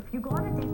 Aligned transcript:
If 0.00 0.14
you 0.14 0.20
go 0.20 0.30
on 0.30 0.46
a 0.46 0.50
date. 0.56 0.66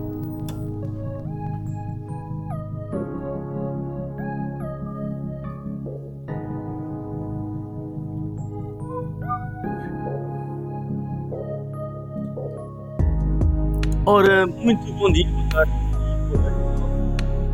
Ora, 14.07 14.47
muito 14.47 14.93
bom 14.93 15.11
dia, 15.13 15.29
boa 15.29 15.49
tarde. 15.49 15.73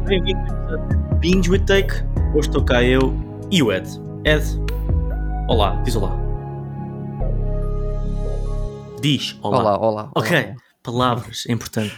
Bem-vindos 0.07 0.53
a 0.53 1.15
Binge 1.15 1.49
with 1.51 1.65
Take. 1.65 1.95
Hoje 2.35 2.49
estou 2.49 2.63
cá 2.63 2.83
eu 2.85 3.15
e 3.51 3.63
o 3.63 3.73
Ed. 3.73 3.89
Ed, 4.25 4.45
olá, 5.49 5.81
diz 5.85 5.97
olá. 5.97 6.15
Diz 9.01 9.39
olá. 9.43 9.59
Olá, 9.59 9.79
olá. 9.79 10.11
Ok, 10.15 10.37
olá. 10.37 10.72
Palavras, 10.83 11.45
é 11.49 11.53
importante. 11.53 11.97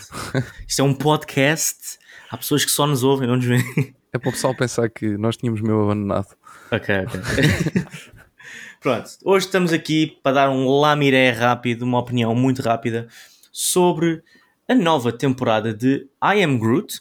Isto 0.68 0.80
é 0.80 0.84
um 0.84 0.94
podcast, 0.94 1.98
há 2.30 2.36
pessoas 2.36 2.64
que 2.64 2.70
só 2.70 2.86
nos 2.86 3.02
ouvem, 3.02 3.26
não 3.26 3.36
nos 3.36 3.44
veem. 3.44 3.94
É 4.12 4.18
para 4.18 4.28
o 4.28 4.32
pessoal 4.32 4.54
pensar 4.54 4.88
que 4.88 5.16
nós 5.16 5.36
tínhamos 5.36 5.60
meu 5.60 5.82
abandonado. 5.82 6.36
Ok, 6.70 6.94
ok. 6.94 7.84
Pronto, 8.80 9.10
hoje 9.24 9.46
estamos 9.46 9.72
aqui 9.72 10.18
para 10.22 10.32
dar 10.32 10.50
um 10.50 10.68
lamiré 10.68 11.30
rápido, 11.30 11.82
uma 11.82 11.98
opinião 11.98 12.34
muito 12.34 12.62
rápida 12.62 13.08
sobre 13.50 14.22
a 14.68 14.74
nova 14.74 15.10
temporada 15.10 15.74
de 15.74 16.06
I 16.22 16.42
Am 16.42 16.58
Groot 16.58 17.00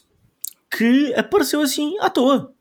que 0.76 1.14
apareceu 1.14 1.60
assim 1.60 1.96
à 2.00 2.10
toa. 2.10 2.52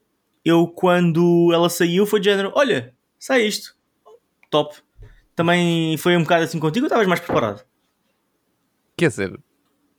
Eu, 0.46 0.68
quando 0.68 1.52
ela 1.54 1.70
saiu, 1.70 2.05
foi 2.05 2.20
de 2.20 2.30
género: 2.30 2.52
olha, 2.55 2.94
sai 3.18 3.44
isto, 3.44 3.76
top. 4.49 4.76
Também 5.35 5.98
foi 5.98 6.16
um 6.16 6.21
bocado 6.24 6.44
assim 6.44 6.60
contigo 6.60 6.84
ou 6.84 6.88
estavas 6.88 7.08
mais 7.08 7.20
preparado? 7.20 7.66
Quer 8.96 9.10
dizer, 9.10 9.40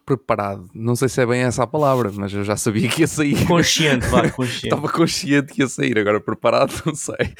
preparado. 0.04 0.68
Não 0.74 0.94
sei 0.94 1.08
se 1.08 1.20
é 1.20 1.26
bem 1.26 1.42
essa 1.42 1.62
a 1.62 1.66
palavra, 1.66 2.10
mas 2.12 2.32
eu 2.32 2.44
já 2.44 2.56
sabia 2.56 2.88
que 2.88 3.02
ia 3.02 3.06
sair. 3.06 3.46
Consciente, 3.46 4.06
vá, 4.06 4.28
consciente. 4.30 4.66
Estava 4.66 4.88
consciente 4.88 5.52
que 5.52 5.62
ia 5.62 5.68
sair, 5.68 5.98
agora 5.98 6.20
preparado, 6.20 6.72
não 6.86 6.94
sei. 6.94 7.34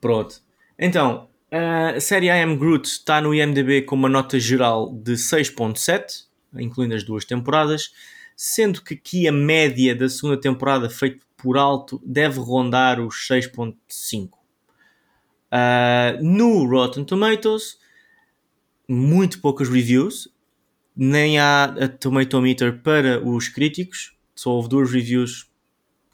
Pronto. 0.00 0.42
Então, 0.78 1.28
a 1.50 1.98
série 2.00 2.26
I 2.26 2.42
Am 2.42 2.56
Groot 2.56 2.88
está 2.88 3.20
no 3.20 3.34
IMDb 3.34 3.82
com 3.82 3.96
uma 3.96 4.08
nota 4.08 4.38
geral 4.38 4.92
de 4.92 5.12
6.7, 5.12 6.26
incluindo 6.58 6.94
as 6.94 7.04
duas 7.04 7.24
temporadas, 7.24 7.90
sendo 8.36 8.82
que 8.82 8.94
aqui 8.94 9.26
a 9.26 9.32
média 9.32 9.94
da 9.94 10.08
segunda 10.08 10.40
temporada, 10.40 10.88
feita 10.88 11.24
por 11.36 11.56
alto, 11.56 12.00
deve 12.04 12.38
rondar 12.38 13.00
os 13.00 13.14
6.5. 13.28 14.30
Ah, 15.50 16.16
no 16.20 16.64
Rotten 16.66 17.04
Tomatoes, 17.04 17.78
muito 18.88 19.40
poucas 19.40 19.68
reviews, 19.68 20.28
nem 21.02 21.38
há 21.38 21.64
a 21.64 21.88
Tomatometer 21.88 22.82
para 22.82 23.26
os 23.26 23.48
críticos, 23.48 24.12
só 24.34 24.50
houve 24.50 24.68
duas 24.68 24.92
reviews 24.92 25.48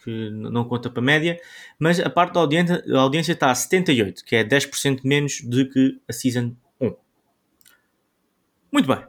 que 0.05 0.31
não 0.31 0.65
conta 0.65 0.89
para 0.89 1.03
a 1.03 1.05
média, 1.05 1.41
mas 1.77 1.99
a 1.99 2.09
parte 2.09 2.35
da 2.35 2.41
audiência, 2.41 2.85
a 2.95 2.99
audiência 3.01 3.33
está 3.33 3.51
a 3.51 3.55
78, 3.57 4.25
que 4.25 4.37
é 4.37 4.45
10% 4.45 5.01
menos 5.03 5.41
do 5.41 5.69
que 5.69 6.01
a 6.09 6.13
Season 6.13 6.55
1. 6.81 6.95
Muito 8.71 8.87
bem. 8.87 9.05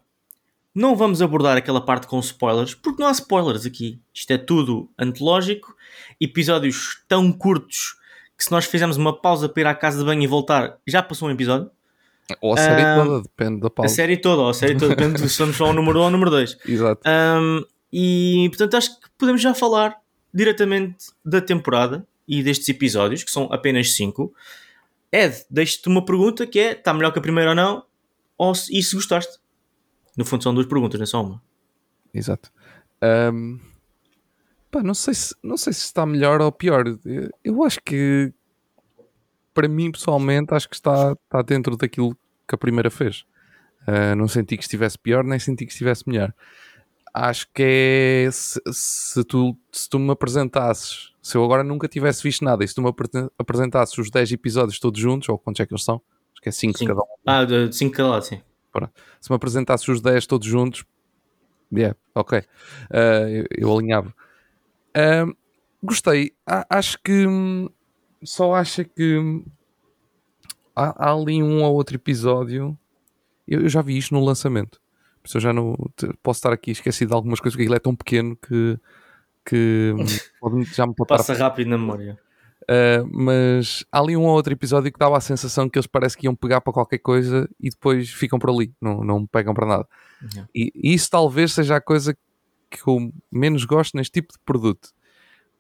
Não 0.73 0.95
vamos 0.95 1.21
abordar 1.21 1.55
aquela 1.55 1.79
parte 1.79 2.07
com 2.07 2.19
spoilers, 2.21 2.73
porque 2.73 2.99
não 2.99 3.09
há 3.09 3.11
spoilers 3.11 3.67
aqui. 3.67 4.01
Isto 4.11 4.31
é 4.31 4.37
tudo 4.39 4.89
antológico, 4.97 5.75
episódios 6.19 7.03
tão 7.07 7.31
curtos 7.31 7.95
que 8.35 8.43
se 8.43 8.51
nós 8.51 8.65
fizermos 8.65 8.97
uma 8.97 9.15
pausa 9.15 9.47
para 9.47 9.61
ir 9.61 9.67
à 9.67 9.75
casa 9.75 9.99
de 9.99 10.05
banho 10.05 10.23
e 10.23 10.27
voltar, 10.27 10.79
já 10.87 11.03
passou 11.03 11.27
um 11.27 11.31
episódio. 11.31 11.69
Ou 12.41 12.53
a 12.53 12.57
série 12.57 12.81
Ah, 12.81 12.95
toda, 13.03 13.21
depende 13.21 13.61
da 13.61 13.67
A 13.67 13.69
pausa. 13.69 13.95
série 13.95 14.17
toda, 14.17 14.41
ou 14.41 14.49
a 14.49 14.53
série 14.53 14.75
toda, 14.77 14.95
depende 14.95 15.19
se 15.19 15.29
somos 15.29 15.55
só 15.55 15.69
o 15.69 15.73
número 15.73 15.99
1 15.99 16.01
ou 16.01 16.07
o 16.07 16.11
número 16.11 16.29
2. 16.31 16.57
Exato. 16.67 17.01
Um, 17.07 17.63
e 17.91 18.47
portanto 18.49 18.75
acho 18.75 18.99
que 18.99 19.07
podemos 19.17 19.41
já 19.41 19.53
falar 19.53 19.95
diretamente 20.33 21.05
da 21.23 21.39
temporada 21.41 22.05
e 22.27 22.43
destes 22.43 22.67
episódios, 22.69 23.23
que 23.23 23.31
são 23.31 23.45
apenas 23.53 23.93
5. 23.95 24.33
Ed, 25.11 25.35
deixo-te 25.49 25.87
uma 25.87 26.03
pergunta 26.03 26.45
que 26.45 26.59
é: 26.59 26.71
está 26.73 26.93
melhor 26.93 27.11
que 27.13 27.19
a 27.19 27.21
primeira 27.21 27.51
ou 27.51 27.55
não? 27.55 27.83
Ou 28.37 28.53
se, 28.53 28.77
e 28.77 28.83
se 28.83 28.93
gostaste? 28.93 29.37
No 30.17 30.25
fundo 30.25 30.43
são 30.43 30.53
duas 30.53 30.67
perguntas, 30.67 30.99
não 30.99 31.03
é 31.03 31.07
só 31.07 31.23
uma. 31.23 31.41
Exato. 32.13 32.51
Ahm, 33.01 33.57
pá, 34.69 34.83
não 34.83 34.93
sei, 34.93 35.13
se, 35.13 35.33
não 35.41 35.55
sei 35.57 35.71
se 35.71 35.85
está 35.85 36.05
melhor 36.05 36.41
ou 36.41 36.51
pior. 36.51 36.83
Eu 37.43 37.63
acho 37.63 37.79
que, 37.83 38.33
para 39.57 39.67
mim 39.67 39.91
pessoalmente, 39.91 40.53
acho 40.53 40.69
que 40.69 40.75
está, 40.75 41.13
está 41.13 41.41
dentro 41.41 41.75
daquilo 41.75 42.15
que 42.47 42.53
a 42.53 42.57
primeira 42.59 42.91
fez. 42.91 43.25
Ah, 43.87 44.13
não 44.15 44.27
senti 44.27 44.55
que 44.55 44.61
estivesse 44.61 44.99
pior, 44.99 45.23
nem 45.23 45.39
senti 45.39 45.65
que 45.65 45.71
estivesse 45.71 46.07
melhor. 46.07 46.31
Acho 47.11 47.47
que 47.51 47.63
é 48.27 48.29
se, 48.31 48.61
se 48.71 49.23
tu, 49.23 49.57
se 49.71 49.89
tu 49.89 49.97
me 49.97 50.11
apresentasses, 50.11 51.11
se 51.23 51.35
eu 51.35 51.43
agora 51.43 51.63
nunca 51.63 51.87
tivesse 51.87 52.21
visto 52.21 52.45
nada 52.45 52.63
e 52.63 52.67
se 52.67 52.75
tu 52.75 52.83
me 52.83 52.89
apre- 52.89 53.09
apresentasses 53.35 53.97
os 53.97 54.11
10 54.11 54.31
episódios 54.31 54.79
todos 54.79 54.99
juntos, 54.99 55.27
ou 55.27 55.39
quantos 55.39 55.59
é 55.59 55.65
que 55.65 55.73
eles 55.73 55.83
são? 55.83 55.95
Acho 56.33 56.41
que 56.43 56.49
é 56.49 56.51
5 56.51 56.77
Cinco. 56.77 56.91
cada 56.93 57.01
um 57.01 57.07
Ah, 57.25 57.43
de 57.43 57.75
5 57.75 57.95
cada 57.95 58.09
lado, 58.09 58.25
sim. 58.25 58.39
se 59.19 59.31
me 59.31 59.35
apresentasses 59.35 59.87
os 59.87 60.01
10 60.01 60.27
todos 60.27 60.45
juntos, 60.47 60.85
yeah, 61.73 61.97
ok, 62.13 62.43
Ah, 62.91 63.27
eu, 63.27 63.45
eu 63.57 63.75
alinhava. 63.75 64.13
Ah, 64.93 65.25
gostei, 65.81 66.33
A- 66.45 66.67
acho 66.69 66.99
que 67.03 67.25
hum, 67.25 67.67
só 68.27 68.53
acho 68.55 68.83
que 68.83 69.41
há, 70.75 71.09
há 71.09 71.13
ali 71.13 71.41
um 71.41 71.63
ou 71.63 71.73
outro 71.73 71.95
episódio. 71.95 72.77
Eu, 73.47 73.61
eu 73.61 73.69
já 73.69 73.81
vi 73.81 73.97
isto 73.97 74.13
no 74.13 74.23
lançamento, 74.23 74.81
eu 75.33 75.39
já 75.39 75.53
não 75.53 75.75
posso 76.21 76.39
estar 76.39 76.51
aqui 76.51 76.71
esquecido 76.71 77.09
de 77.09 77.15
algumas 77.15 77.39
coisas, 77.39 77.55
porque 77.55 77.67
ele 77.67 77.75
é 77.75 77.79
tão 77.79 77.95
pequeno 77.95 78.35
que, 78.35 78.77
que 79.45 79.93
pode- 80.41 80.63
já 80.65 80.85
me 80.85 80.93
Passa 80.93 81.33
rápido 81.33 81.69
na 81.69 81.77
memória. 81.77 82.19
Uh, 82.63 83.07
mas 83.09 83.85
há 83.89 83.99
ali 83.99 84.17
um 84.17 84.23
ou 84.23 84.35
outro 84.35 84.51
episódio 84.51 84.91
que 84.91 84.99
dava 84.99 85.15
a 85.15 85.21
sensação 85.21 85.69
que 85.69 85.77
eles 85.79 85.87
parece 85.87 86.17
que 86.17 86.25
iam 86.25 86.35
pegar 86.35 86.59
para 86.59 86.73
qualquer 86.73 86.97
coisa 86.97 87.49
e 87.57 87.69
depois 87.69 88.09
ficam 88.09 88.37
por 88.37 88.49
ali, 88.49 88.73
não, 88.81 89.01
não 89.05 89.25
pegam 89.25 89.53
para 89.53 89.65
nada. 89.65 89.87
Yeah. 90.33 90.49
E, 90.53 90.71
e 90.75 90.93
isso 90.93 91.09
talvez 91.09 91.53
seja 91.53 91.77
a 91.77 91.81
coisa 91.81 92.13
que 92.69 92.79
eu 92.85 93.09
menos 93.31 93.63
gosto 93.63 93.95
neste 93.95 94.11
tipo 94.11 94.33
de 94.33 94.39
produto. 94.43 94.89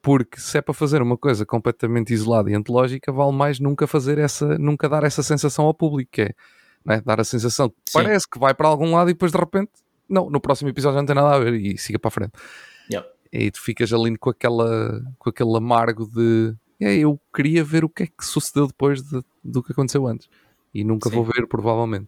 Porque 0.01 0.39
se 0.39 0.57
é 0.57 0.61
para 0.61 0.73
fazer 0.73 1.01
uma 1.01 1.17
coisa 1.17 1.45
completamente 1.45 2.13
isolada 2.13 2.49
e 2.49 2.53
antológica, 2.53 3.11
vale 3.11 3.31
mais 3.35 3.59
nunca 3.59 3.85
fazer 3.87 4.17
essa, 4.17 4.57
nunca 4.57 4.87
dar 4.87 5.03
essa 5.03 5.21
sensação 5.23 5.65
ao 5.65 5.73
público, 5.73 6.11
que 6.11 6.21
é 6.21 6.33
não 6.85 6.95
é? 6.95 7.01
dar 7.01 7.19
a 7.19 7.23
sensação 7.23 7.69
que 7.69 7.75
Sim. 7.87 7.93
parece 7.93 8.29
que 8.29 8.39
vai 8.39 8.53
para 8.53 8.67
algum 8.67 8.93
lado 8.95 9.09
e 9.09 9.13
depois 9.13 9.31
de 9.31 9.37
repente, 9.37 9.71
não, 10.07 10.29
no 10.29 10.39
próximo 10.39 10.69
episódio 10.69 10.95
já 10.95 11.01
não 11.01 11.05
tem 11.05 11.15
nada 11.15 11.35
a 11.35 11.39
ver 11.39 11.53
e 11.55 11.77
siga 11.77 11.99
para 11.99 12.07
a 12.07 12.11
frente. 12.11 12.31
Yeah. 12.89 13.09
E 13.33 13.51
tu 13.51 13.61
ficas 13.61 13.91
ali 13.91 14.15
com, 14.17 14.29
aquela, 14.29 15.01
com 15.19 15.29
aquele 15.29 15.57
amargo 15.57 16.07
de 16.09 16.55
"É, 16.79 16.95
eu 16.95 17.19
queria 17.35 17.63
ver 17.63 17.83
o 17.83 17.89
que 17.89 18.03
é 18.03 18.07
que 18.07 18.23
sucedeu 18.23 18.67
depois 18.67 19.01
de- 19.01 19.21
do 19.43 19.61
que 19.61 19.73
aconteceu 19.73 20.07
antes. 20.07 20.29
E 20.73 20.83
nunca 20.83 21.09
Sim. 21.09 21.15
vou 21.15 21.25
ver, 21.25 21.45
provavelmente. 21.47 22.07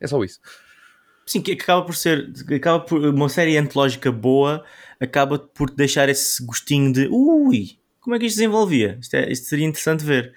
É 0.00 0.06
só 0.06 0.22
isso. 0.22 0.40
Sim, 1.26 1.42
que 1.42 1.52
acaba 1.52 1.82
por 1.84 1.94
ser 1.96 2.30
acaba 2.54 2.78
por 2.84 3.04
uma 3.04 3.28
série 3.28 3.56
antológica 3.58 4.12
boa, 4.12 4.64
acaba 5.00 5.38
por 5.38 5.68
deixar 5.70 6.08
esse 6.08 6.44
gostinho 6.44 6.92
de 6.92 7.08
ui, 7.10 7.76
como 8.00 8.14
é 8.14 8.18
que 8.20 8.26
isto 8.26 8.36
se 8.36 8.40
desenvolvia? 8.42 8.96
Isto, 9.00 9.14
é- 9.14 9.30
isto 9.32 9.46
seria 9.48 9.66
interessante 9.66 10.04
ver. 10.04 10.32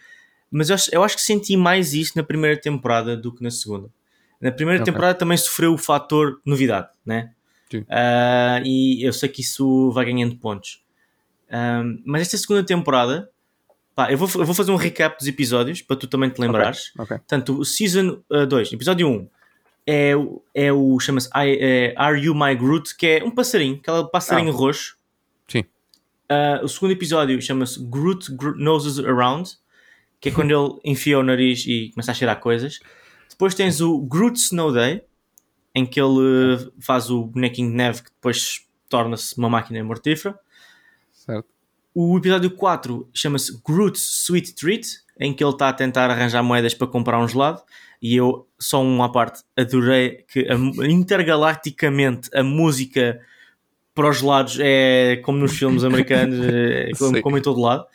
Mas 0.51 0.69
eu 0.69 0.75
acho, 0.75 0.89
eu 0.91 1.03
acho 1.03 1.15
que 1.15 1.21
senti 1.21 1.55
mais 1.55 1.93
isso 1.93 2.13
na 2.15 2.23
primeira 2.23 2.59
temporada 2.59 3.15
do 3.15 3.31
que 3.31 3.43
na 3.43 3.51
segunda. 3.51 3.87
Na 4.41 4.51
primeira 4.51 4.81
Ok. 4.81 4.91
temporada 4.91 5.13
também 5.17 5.37
sofreu 5.37 5.73
o 5.73 5.77
fator 5.77 6.41
novidade, 6.43 6.87
né? 7.05 7.31
Ah, 7.87 8.59
e 8.65 9.05
eu 9.05 9.13
sei 9.13 9.29
que 9.29 9.41
isso 9.41 9.91
vai 9.91 10.05
ganhando 10.05 10.35
pontos. 10.37 10.81
Ah, 11.51 11.83
mas 12.03 12.23
esta 12.23 12.37
segunda 12.37 12.63
temporada, 12.63 13.29
pá, 13.93 14.11
eu 14.11 14.17
vou, 14.17 14.27
eu 14.41 14.45
vou 14.45 14.55
fazer 14.55 14.71
um 14.71 14.75
recap 14.75 15.19
dos 15.19 15.27
episódios 15.27 15.83
para 15.83 15.95
tu 15.97 16.07
também 16.07 16.31
te 16.31 16.41
lembrares. 16.41 16.91
Ok. 16.97 17.17
Portanto, 17.17 17.59
o 17.59 17.63
Season 17.65 18.23
2, 18.47 18.73
episódio 18.73 19.07
1, 19.07 19.27
é, 19.91 20.15
o- 20.15 20.41
é 20.53 20.71
o. 20.71 20.99
chama-se 20.99 21.29
é 21.35 21.93
Are 21.97 22.19
You 22.19 22.35
My 22.35 22.55
Groot? 22.55 22.95
Que 22.95 23.07
é 23.07 23.23
um 23.23 23.31
passarinho, 23.31 23.75
aquele 23.81 24.03
passarinho 24.09 24.51
Ah. 24.53 24.55
roxo. 24.55 24.97
Sim. 25.47 25.63
Ah, 26.29 26.59
o 26.63 26.67
segundo 26.67 26.91
episódio 26.91 27.41
chama-se 27.41 27.83
Groot, 27.83 28.31
Gro- 28.35 28.55
Noses 28.57 28.99
Around, 28.99 29.51
que 30.19 30.29
é 30.29 30.31
quando 30.31 30.51
ele 30.53 30.79
enfia 30.93 31.17
o 31.17 31.23
nariz 31.23 31.65
e 31.65 31.89
começa 31.93 32.11
a 32.11 32.13
cheirar 32.13 32.39
coisas. 32.39 32.79
Depois 33.29 33.55
tens 33.55 33.81
o 33.81 33.97
Groot 33.99 34.37
Snow 34.37 34.71
Day, 34.71 35.01
em 35.73 35.85
que 35.85 35.99
ele 35.99 36.71
faz 36.79 37.09
o 37.09 37.25
bonequinho 37.25 37.69
de 37.69 37.75
neve 37.75 38.03
que 38.03 38.09
depois 38.11 38.65
torna-se 38.89 39.37
uma 39.37 39.49
máquina 39.49 39.83
mortífera. 39.83 40.37
Certo. 41.11 41.47
O 41.95 42.17
episódio 42.17 42.51
4 42.51 43.09
chama-se 43.13 43.59
Groot's 43.65 44.01
Sweet 44.25 44.53
Treat, 44.55 44.87
em 45.19 45.33
que 45.33 45.43
ele 45.43 45.51
está 45.51 45.69
a 45.69 45.73
tentar 45.73 46.09
arranjar 46.09 46.41
moedas 46.43 46.73
para 46.73 46.87
comprar 46.87 47.19
um 47.19 47.27
gelado. 47.27 47.61
E 48.01 48.15
eu, 48.15 48.47
só 48.57 48.81
uma 48.81 49.11
parte, 49.11 49.43
adorei 49.57 50.23
que 50.31 50.47
a- 50.49 50.55
intergalacticamente 50.87 52.29
a 52.33 52.43
música 52.43 53.19
para 53.93 54.09
os 54.09 54.19
gelados 54.19 54.57
é 54.61 55.17
como 55.17 55.37
nos 55.37 55.57
filmes 55.57 55.83
americanos, 55.83 56.39
é 56.45 56.91
como, 56.97 57.15
Sim. 57.15 57.21
como 57.21 57.37
em 57.37 57.41
todo 57.41 57.59
lado. 57.59 57.85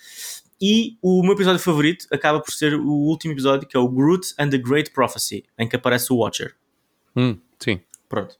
E 0.61 0.97
o 1.03 1.23
meu 1.23 1.33
episódio 1.33 1.59
favorito 1.61 2.07
acaba 2.13 2.41
por 2.41 2.53
ser 2.53 2.75
o 2.75 2.87
último 2.91 3.33
episódio, 3.33 3.67
que 3.67 3.77
é 3.77 3.81
o 3.81 3.89
Groot 3.89 4.35
and 4.39 4.51
the 4.51 4.59
Great 4.59 4.91
Prophecy, 4.93 5.45
em 5.59 5.69
que 5.69 5.77
aparece 5.77 6.13
o 6.13 6.17
Watcher. 6.17 6.55
Hum, 7.17 7.39
sim. 7.59 7.81
Pronto. 8.09 8.37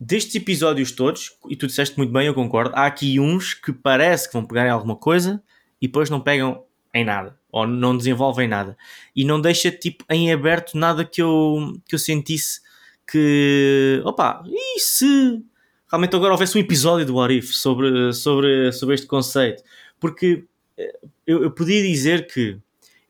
destes 0.00 0.34
episódios 0.34 0.90
todos, 0.92 1.36
e 1.48 1.56
tu 1.56 1.66
disseste 1.66 1.96
muito 1.96 2.12
bem, 2.12 2.26
eu 2.26 2.34
concordo, 2.34 2.74
há 2.74 2.84
aqui 2.86 3.18
uns 3.20 3.54
que 3.54 3.72
parece 3.72 4.26
que 4.26 4.32
vão 4.34 4.44
pegar 4.44 4.66
em 4.66 4.70
alguma 4.70 4.96
coisa 4.96 5.42
e 5.80 5.86
depois 5.86 6.10
não 6.10 6.20
pegam 6.20 6.64
em 6.94 7.04
nada, 7.04 7.36
ou 7.50 7.66
não 7.66 7.96
desenvolvem 7.96 8.46
nada. 8.46 8.76
E 9.14 9.24
não 9.24 9.40
deixa 9.40 9.70
tipo 9.70 10.04
em 10.08 10.32
aberto 10.32 10.78
nada 10.78 11.04
que 11.04 11.20
eu, 11.20 11.76
que 11.86 11.94
eu 11.94 11.98
sentisse 11.98 12.60
que, 13.06 14.00
opa, 14.04 14.42
e 14.46 14.80
se 14.80 15.42
realmente 15.90 16.16
agora 16.16 16.32
houvesse 16.32 16.56
um 16.56 16.60
episódio 16.60 17.04
do 17.04 17.16
What 17.16 17.36
If 17.36 17.52
sobre, 17.52 18.12
sobre, 18.12 18.72
sobre 18.72 18.94
este 18.94 19.06
conceito? 19.06 19.62
Porque 19.98 20.44
eh, 20.78 20.98
eu, 21.26 21.42
eu 21.42 21.50
podia 21.50 21.82
dizer 21.82 22.26
que 22.26 22.58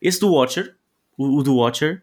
esse 0.01 0.19
do 0.19 0.33
Watcher, 0.33 0.75
o, 1.17 1.37
o 1.37 1.43
do 1.43 1.55
Watcher, 1.55 2.01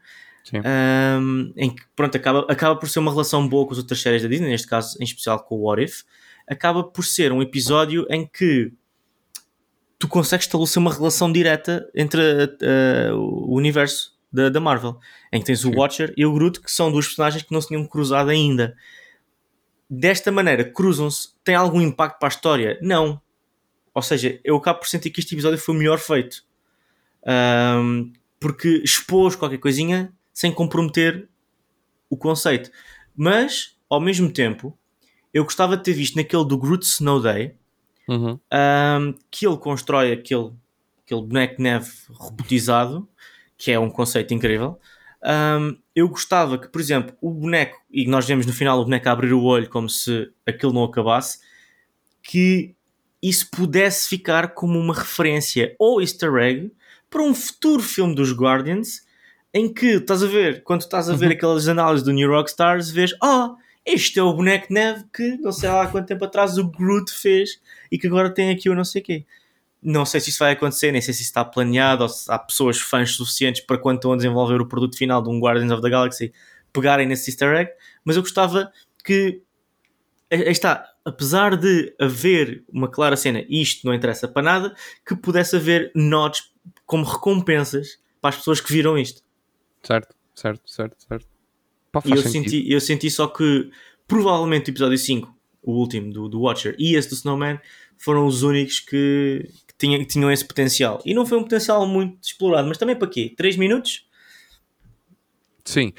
um, 1.20 1.52
em 1.56 1.70
que 1.74 1.82
pronto, 1.94 2.16
acaba, 2.16 2.46
acaba 2.48 2.76
por 2.76 2.88
ser 2.88 2.98
uma 2.98 3.10
relação 3.10 3.46
boa 3.48 3.66
com 3.66 3.72
as 3.72 3.78
outras 3.78 4.00
séries 4.00 4.22
da 4.22 4.28
Disney, 4.28 4.48
neste 4.48 4.66
caso 4.66 4.96
em 5.00 5.04
especial 5.04 5.42
com 5.44 5.56
o 5.56 5.62
What 5.62 5.82
If, 5.82 6.02
acaba 6.48 6.82
por 6.82 7.04
ser 7.04 7.32
um 7.32 7.40
episódio 7.40 8.06
em 8.10 8.26
que 8.26 8.72
tu 10.02 10.08
consegues 10.08 10.46
estabelecer 10.46 10.80
uma 10.80 10.92
relação 10.92 11.30
direta 11.30 11.88
entre 11.94 12.20
uh, 12.20 13.14
o 13.14 13.54
universo 13.54 14.18
da, 14.32 14.48
da, 14.48 14.58
Marvel, 14.58 14.98
em 15.32 15.38
que 15.38 15.46
tens 15.46 15.60
Sim. 15.60 15.68
o 15.68 15.78
Watcher 15.78 16.12
e 16.16 16.26
o 16.26 16.34
Groot, 16.34 16.60
que 16.60 16.72
são 16.72 16.90
duas 16.90 17.06
personagens 17.06 17.44
que 17.44 17.52
não 17.52 17.60
se 17.60 17.68
tinham 17.68 17.86
cruzado 17.86 18.28
ainda. 18.28 18.76
Desta 19.88 20.32
maneira, 20.32 20.64
cruzam-se, 20.64 21.28
tem 21.44 21.54
algum 21.54 21.80
impacto 21.80 22.18
para 22.18 22.26
a 22.26 22.30
história? 22.30 22.80
Não. 22.82 23.22
Ou 23.94 24.02
seja, 24.02 24.40
eu 24.42 24.56
acabo 24.56 24.80
por 24.80 24.88
sentir 24.88 25.08
que 25.10 25.20
este 25.20 25.36
episódio 25.36 25.56
foi 25.56 25.72
o 25.72 25.78
melhor 25.78 26.00
feito. 26.00 26.42
Um, 27.24 28.12
porque 28.40 28.82
expôs 28.84 29.36
qualquer 29.36 29.58
coisinha 29.58 30.12
sem 30.32 30.50
comprometer 30.50 31.28
o 32.10 32.16
conceito. 32.16 32.72
Mas, 33.14 33.76
ao 33.88 34.00
mesmo 34.00 34.32
tempo, 34.32 34.76
eu 35.32 35.44
gostava 35.44 35.76
de 35.76 35.84
ter 35.84 35.92
visto 35.92 36.16
naquele 36.16 36.44
do 36.44 36.58
Groot 36.58 36.84
Snow 36.84 37.22
Day 37.22 37.54
uhum. 38.14 38.40
um, 38.52 39.14
que 39.30 39.46
ele 39.46 39.56
constrói 39.56 40.12
aquele, 40.12 40.52
aquele 41.04 41.22
boneco 41.22 41.56
de 41.56 41.62
neve 41.62 41.90
robotizado, 42.10 43.08
que 43.56 43.70
é 43.70 43.78
um 43.78 43.90
conceito 43.90 44.34
incrível. 44.34 44.78
Um, 45.24 45.76
eu 45.94 46.08
gostava 46.08 46.58
que, 46.58 46.68
por 46.68 46.80
exemplo, 46.80 47.16
o 47.20 47.30
boneco, 47.30 47.80
e 47.90 48.06
nós 48.06 48.26
vemos 48.26 48.44
no 48.44 48.52
final 48.52 48.80
o 48.80 48.84
boneco 48.84 49.08
abrir 49.08 49.32
o 49.32 49.42
olho 49.42 49.68
como 49.68 49.88
se 49.88 50.30
aquilo 50.46 50.72
não 50.72 50.84
acabasse, 50.84 51.38
que 52.22 52.74
isso 53.22 53.48
pudesse 53.50 54.08
ficar 54.08 54.54
como 54.54 54.78
uma 54.78 54.94
referência 54.94 55.76
ou 55.78 56.00
easter 56.00 56.34
egg 56.36 56.72
para 57.08 57.22
um 57.22 57.34
futuro 57.34 57.82
filme 57.82 58.14
dos 58.14 58.32
Guardians 58.32 59.06
em 59.54 59.72
que 59.72 59.96
estás 59.96 60.22
a 60.22 60.26
ver, 60.26 60.62
quando 60.64 60.80
estás 60.80 61.10
a 61.10 61.14
ver 61.14 61.26
uhum. 61.26 61.32
aquelas 61.32 61.68
análises 61.68 62.04
do 62.04 62.12
New 62.12 62.28
Rockstars, 62.28 62.90
vês, 62.90 63.12
oh, 63.22 63.54
este 63.84 64.18
é 64.18 64.22
o 64.22 64.32
boneco 64.32 64.68
de 64.68 64.74
neve 64.74 65.04
que 65.12 65.36
não 65.38 65.52
sei 65.52 65.68
lá 65.68 65.82
há 65.82 65.86
quanto 65.88 66.06
tempo 66.06 66.24
atrás 66.24 66.56
o 66.58 66.68
Groot 66.68 67.10
fez 67.12 67.60
e 67.90 67.98
que 67.98 68.06
agora 68.06 68.32
tem 68.32 68.50
aqui 68.50 68.70
o 68.70 68.74
não 68.74 68.84
sei 68.84 69.02
quê. 69.02 69.26
Não 69.82 70.06
sei 70.06 70.20
se 70.20 70.30
isso 70.30 70.38
vai 70.38 70.52
acontecer, 70.52 70.92
nem 70.92 71.00
sei 71.00 71.12
se 71.12 71.22
isso 71.22 71.30
está 71.30 71.44
planeado 71.44 72.04
ou 72.04 72.08
se 72.08 72.30
há 72.30 72.38
pessoas 72.38 72.80
fãs 72.80 73.16
suficientes 73.16 73.62
para 73.62 73.78
quando 73.78 73.96
estão 73.96 74.12
a 74.12 74.16
desenvolver 74.16 74.60
o 74.60 74.68
produto 74.68 74.96
final 74.96 75.20
de 75.20 75.28
um 75.28 75.40
Guardians 75.40 75.72
of 75.72 75.82
the 75.82 75.90
Galaxy 75.90 76.32
pegarem 76.72 77.06
nesse 77.06 77.30
easter 77.30 77.54
egg, 77.54 77.70
mas 78.04 78.16
eu 78.16 78.22
gostava 78.22 78.72
que 79.04 79.42
aí 80.30 80.48
está, 80.48 80.88
apesar 81.04 81.56
de 81.56 81.94
haver 82.00 82.64
uma 82.72 82.88
clara 82.88 83.16
cena, 83.16 83.44
isto 83.48 83.86
não 83.86 83.92
interessa 83.92 84.28
para 84.28 84.42
nada, 84.42 84.76
que 85.06 85.14
pudesse 85.14 85.56
haver 85.56 85.90
nods 85.94 86.52
como 86.86 87.04
recompensas 87.04 88.00
para 88.20 88.30
as 88.30 88.36
pessoas 88.36 88.60
que 88.60 88.72
viram 88.72 88.96
isto. 88.96 89.22
Certo, 89.82 90.14
certo, 90.34 90.70
certo, 90.70 90.96
certo. 91.06 91.31
Pá, 91.92 92.02
e 92.06 92.10
eu 92.10 92.22
senti, 92.22 92.72
eu 92.72 92.80
senti 92.80 93.10
só 93.10 93.26
que 93.26 93.70
provavelmente 94.08 94.70
o 94.70 94.72
episódio 94.72 94.96
5, 94.96 95.32
o 95.62 95.72
último 95.72 96.10
do, 96.10 96.28
do 96.28 96.40
Watcher, 96.40 96.74
e 96.78 96.96
esse 96.96 97.10
do 97.10 97.14
Snowman 97.14 97.60
foram 97.98 98.26
os 98.26 98.42
únicos 98.42 98.80
que, 98.80 99.46
que, 99.68 99.74
tinham, 99.78 100.00
que 100.00 100.06
tinham 100.06 100.30
esse 100.30 100.44
potencial. 100.44 101.02
E 101.04 101.12
não 101.12 101.26
foi 101.26 101.38
um 101.38 101.42
potencial 101.42 101.86
muito 101.86 102.18
explorado, 102.22 102.66
mas 102.66 102.78
também 102.78 102.96
para 102.96 103.08
quê? 103.08 103.32
3 103.36 103.56
minutos? 103.58 104.06
Sim, 105.64 105.92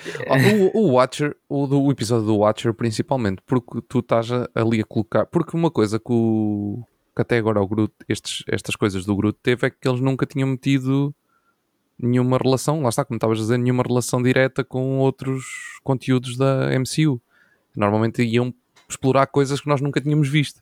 o, 0.74 0.80
o 0.82 0.92
Watcher, 0.94 1.38
o, 1.48 1.66
do, 1.68 1.82
o 1.82 1.92
episódio 1.92 2.26
do 2.26 2.38
Watcher 2.38 2.74
principalmente, 2.74 3.42
porque 3.46 3.80
tu 3.88 4.00
estás 4.00 4.28
ali 4.54 4.82
a 4.82 4.84
colocar. 4.84 5.26
Porque 5.28 5.56
uma 5.56 5.72
coisa 5.72 6.00
que, 6.00 6.12
o, 6.12 6.84
que 7.16 7.22
até 7.22 7.38
agora 7.38 7.62
o 7.62 7.68
Groot, 7.68 7.94
estes, 8.10 8.44
estas 8.48 8.76
coisas 8.76 9.06
do 9.06 9.16
Groot 9.16 9.40
teve 9.42 9.68
é 9.68 9.70
que 9.70 9.88
eles 9.88 10.02
nunca 10.02 10.26
tinham 10.26 10.50
metido 10.50 11.16
nenhuma 12.04 12.38
relação, 12.38 12.82
lá 12.82 12.90
está, 12.90 13.06
como 13.06 13.18
estavas 13.18 13.40
a 13.40 13.42
dizer, 13.42 13.58
nenhuma 13.58 13.84
relação 13.84 14.22
direta 14.22 14.64
com 14.64 15.00
outros 15.00 15.46
conteúdos 15.84 16.38
da 16.38 16.70
MCU. 16.78 17.22
Normalmente 17.76 18.22
iam 18.24 18.54
explorar 18.88 19.28
coisas 19.28 19.62
que 19.62 19.68
nós 19.68 19.82
nunca 19.82 20.02
tínhamos 20.02 20.28
visto. 20.30 20.62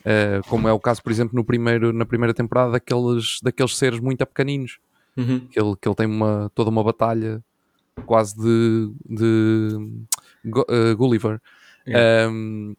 Uh, 0.00 0.46
como 0.48 0.68
é 0.68 0.72
o 0.72 0.80
caso, 0.80 1.02
por 1.02 1.12
exemplo, 1.12 1.34
no 1.34 1.44
primeiro, 1.44 1.92
na 1.92 2.04
primeira 2.04 2.34
temporada 2.34 2.72
daqueles, 2.72 3.38
daqueles 3.42 3.76
seres 3.76 4.00
muito 4.00 4.24
pequeninos. 4.26 4.78
Uhum. 5.16 5.40
Que, 5.40 5.60
ele, 5.60 5.76
que 5.80 5.88
ele 5.88 5.94
tem 5.94 6.06
uma, 6.06 6.50
toda 6.54 6.70
uma 6.70 6.82
batalha 6.82 7.42
quase 8.04 8.36
de, 8.36 8.90
de 9.08 9.78
uh, 10.46 10.96
Gulliver. 10.96 11.40
Yeah. 11.86 12.30
Um, 12.30 12.76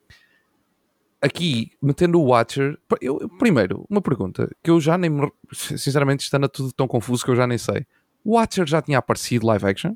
aqui, 1.22 1.72
metendo 1.82 2.20
o 2.20 2.26
Watcher, 2.26 2.78
eu, 3.02 3.30
primeiro, 3.38 3.86
uma 3.90 4.02
pergunta 4.02 4.50
que 4.64 4.70
eu 4.70 4.80
já 4.80 4.98
nem 4.98 5.10
me, 5.10 5.32
sinceramente, 5.52 6.24
está 6.24 6.40
tudo 6.48 6.72
tão 6.74 6.88
confuso 6.88 7.24
que 7.24 7.32
eu 7.32 7.36
já 7.36 7.48
nem 7.48 7.58
sei. 7.58 7.86
O 8.24 8.36
Watcher 8.36 8.66
já 8.68 8.82
tinha 8.82 8.98
aparecido 8.98 9.46
live 9.48 9.66
action? 9.66 9.96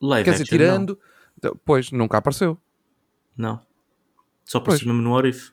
Live 0.00 0.24
Quer 0.24 0.32
dizer, 0.32 0.44
tirando. 0.44 0.98
Não. 1.42 1.56
Pois, 1.64 1.90
nunca 1.90 2.18
apareceu. 2.18 2.58
Não. 3.36 3.60
Só 4.44 4.58
apareceu 4.58 4.88
mesmo 4.88 5.02
no 5.02 5.12
Orif. 5.12 5.52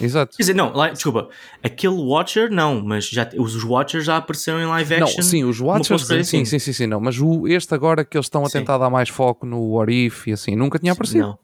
Exato. 0.00 0.36
Quer 0.36 0.42
dizer, 0.42 0.54
não, 0.54 0.72
lá, 0.72 0.88
desculpa, 0.90 1.28
aquele 1.62 1.94
Watcher 1.94 2.50
não, 2.50 2.82
mas 2.82 3.08
já, 3.08 3.30
os 3.36 3.62
Watchers 3.62 4.04
já 4.04 4.16
apareceram 4.16 4.60
em 4.60 4.66
live 4.66 4.94
action. 4.94 5.16
Não, 5.16 5.22
sim, 5.22 5.44
os 5.44 5.60
Watchers, 5.60 6.06
sim, 6.06 6.18
assim. 6.18 6.44
sim, 6.44 6.58
sim, 6.58 6.72
sim, 6.72 6.86
não, 6.86 7.00
mas 7.00 7.20
o, 7.20 7.46
este 7.46 7.74
agora 7.74 8.04
que 8.04 8.16
eles 8.16 8.26
estão 8.26 8.44
a 8.44 8.48
tentar 8.48 8.74
sim. 8.74 8.80
dar 8.80 8.90
mais 8.90 9.08
foco 9.08 9.46
no 9.46 9.72
Orif 9.74 10.28
e 10.28 10.32
assim, 10.32 10.56
nunca 10.56 10.78
tinha 10.78 10.92
aparecido. 10.92 11.20
Não. 11.20 11.38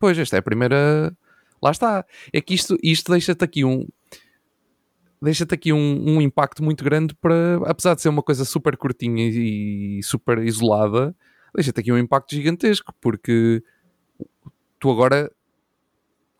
Pois, 0.00 0.18
esta 0.18 0.36
é 0.36 0.38
a 0.38 0.42
primeira. 0.42 1.14
Lá 1.62 1.70
está. 1.70 2.06
É 2.32 2.40
que 2.40 2.54
isto, 2.54 2.76
isto 2.82 3.12
deixa-te 3.12 3.44
aqui 3.44 3.64
um. 3.64 3.86
Deixa-te 5.22 5.54
aqui 5.54 5.74
um, 5.74 6.16
um, 6.16 6.22
impacto 6.22 6.64
muito 6.64 6.82
grande 6.82 7.14
para. 7.14 7.58
Apesar 7.66 7.94
de 7.94 8.00
ser 8.00 8.08
uma 8.08 8.22
coisa 8.22 8.46
super 8.46 8.78
curtinha 8.78 9.28
e, 9.28 10.02
super 10.02 10.38
isolada, 10.38 11.14
deixa-te 11.54 11.78
aqui 11.78 11.92
um 11.92 11.98
impacto 11.98 12.34
gigantesco, 12.34 12.94
porque 12.98 13.62
tu 14.80 14.90
agora. 14.90 15.30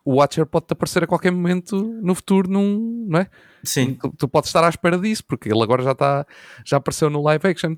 O 0.03 0.15
Watcher 0.15 0.47
pode-te 0.47 0.73
aparecer 0.73 1.03
a 1.03 1.07
qualquer 1.07 1.31
momento 1.31 1.77
no 2.01 2.15
futuro, 2.15 2.49
num, 2.49 3.05
não 3.07 3.19
é? 3.19 3.29
Sim. 3.63 3.93
Tu, 3.93 4.11
tu 4.17 4.27
podes 4.27 4.49
estar 4.49 4.63
à 4.63 4.69
espera 4.69 4.97
disso, 4.97 5.23
porque 5.23 5.47
ele 5.47 5.61
agora 5.61 5.83
já, 5.83 5.91
está, 5.91 6.25
já 6.65 6.77
apareceu 6.77 7.07
no 7.07 7.21
live 7.21 7.47
action. 7.47 7.75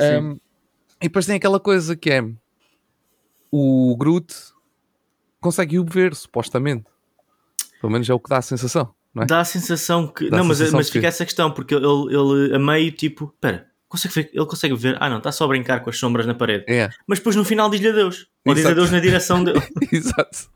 Um, 0.00 0.40
e 0.98 1.08
depois 1.08 1.26
tem 1.26 1.36
aquela 1.36 1.60
coisa 1.60 1.94
que 1.94 2.10
é 2.10 2.24
o 3.52 3.94
Groot 3.98 4.34
consegue 5.40 5.78
o 5.78 5.84
ver, 5.84 6.14
supostamente. 6.14 6.84
Pelo 7.80 7.92
menos 7.92 8.08
é 8.08 8.14
o 8.14 8.18
que 8.18 8.28
dá 8.28 8.38
a 8.38 8.42
sensação. 8.42 8.92
É? 9.16 9.24
Dá 9.24 9.40
a 9.40 9.44
sensação 9.44 10.06
que. 10.06 10.28
Dá 10.30 10.38
não, 10.38 10.44
mas, 10.44 10.60
mas 10.72 10.88
fica 10.88 11.00
que... 11.00 11.06
essa 11.06 11.24
questão, 11.24 11.50
porque 11.50 11.74
ele, 11.74 11.86
ele 11.86 12.54
a 12.54 12.58
meio, 12.58 12.92
tipo, 12.92 13.32
espera, 13.34 13.66
consegue 13.88 14.14
ver, 14.14 14.30
ele 14.32 14.46
consegue 14.46 14.74
ver, 14.74 14.96
ah 15.00 15.08
não, 15.08 15.18
está 15.18 15.32
só 15.32 15.44
a 15.44 15.48
brincar 15.48 15.80
com 15.80 15.90
as 15.90 15.98
sombras 15.98 16.26
na 16.26 16.34
parede. 16.34 16.64
É. 16.68 16.90
Mas 17.06 17.18
depois 17.18 17.34
no 17.34 17.44
final 17.44 17.70
diz-lhe 17.70 17.88
adeus. 17.88 18.26
Ou 18.46 18.54
diz 18.54 18.66
adeus 18.66 18.90
na 18.90 19.00
direção 19.00 19.42
dele. 19.42 19.60
Exato. 19.90 20.50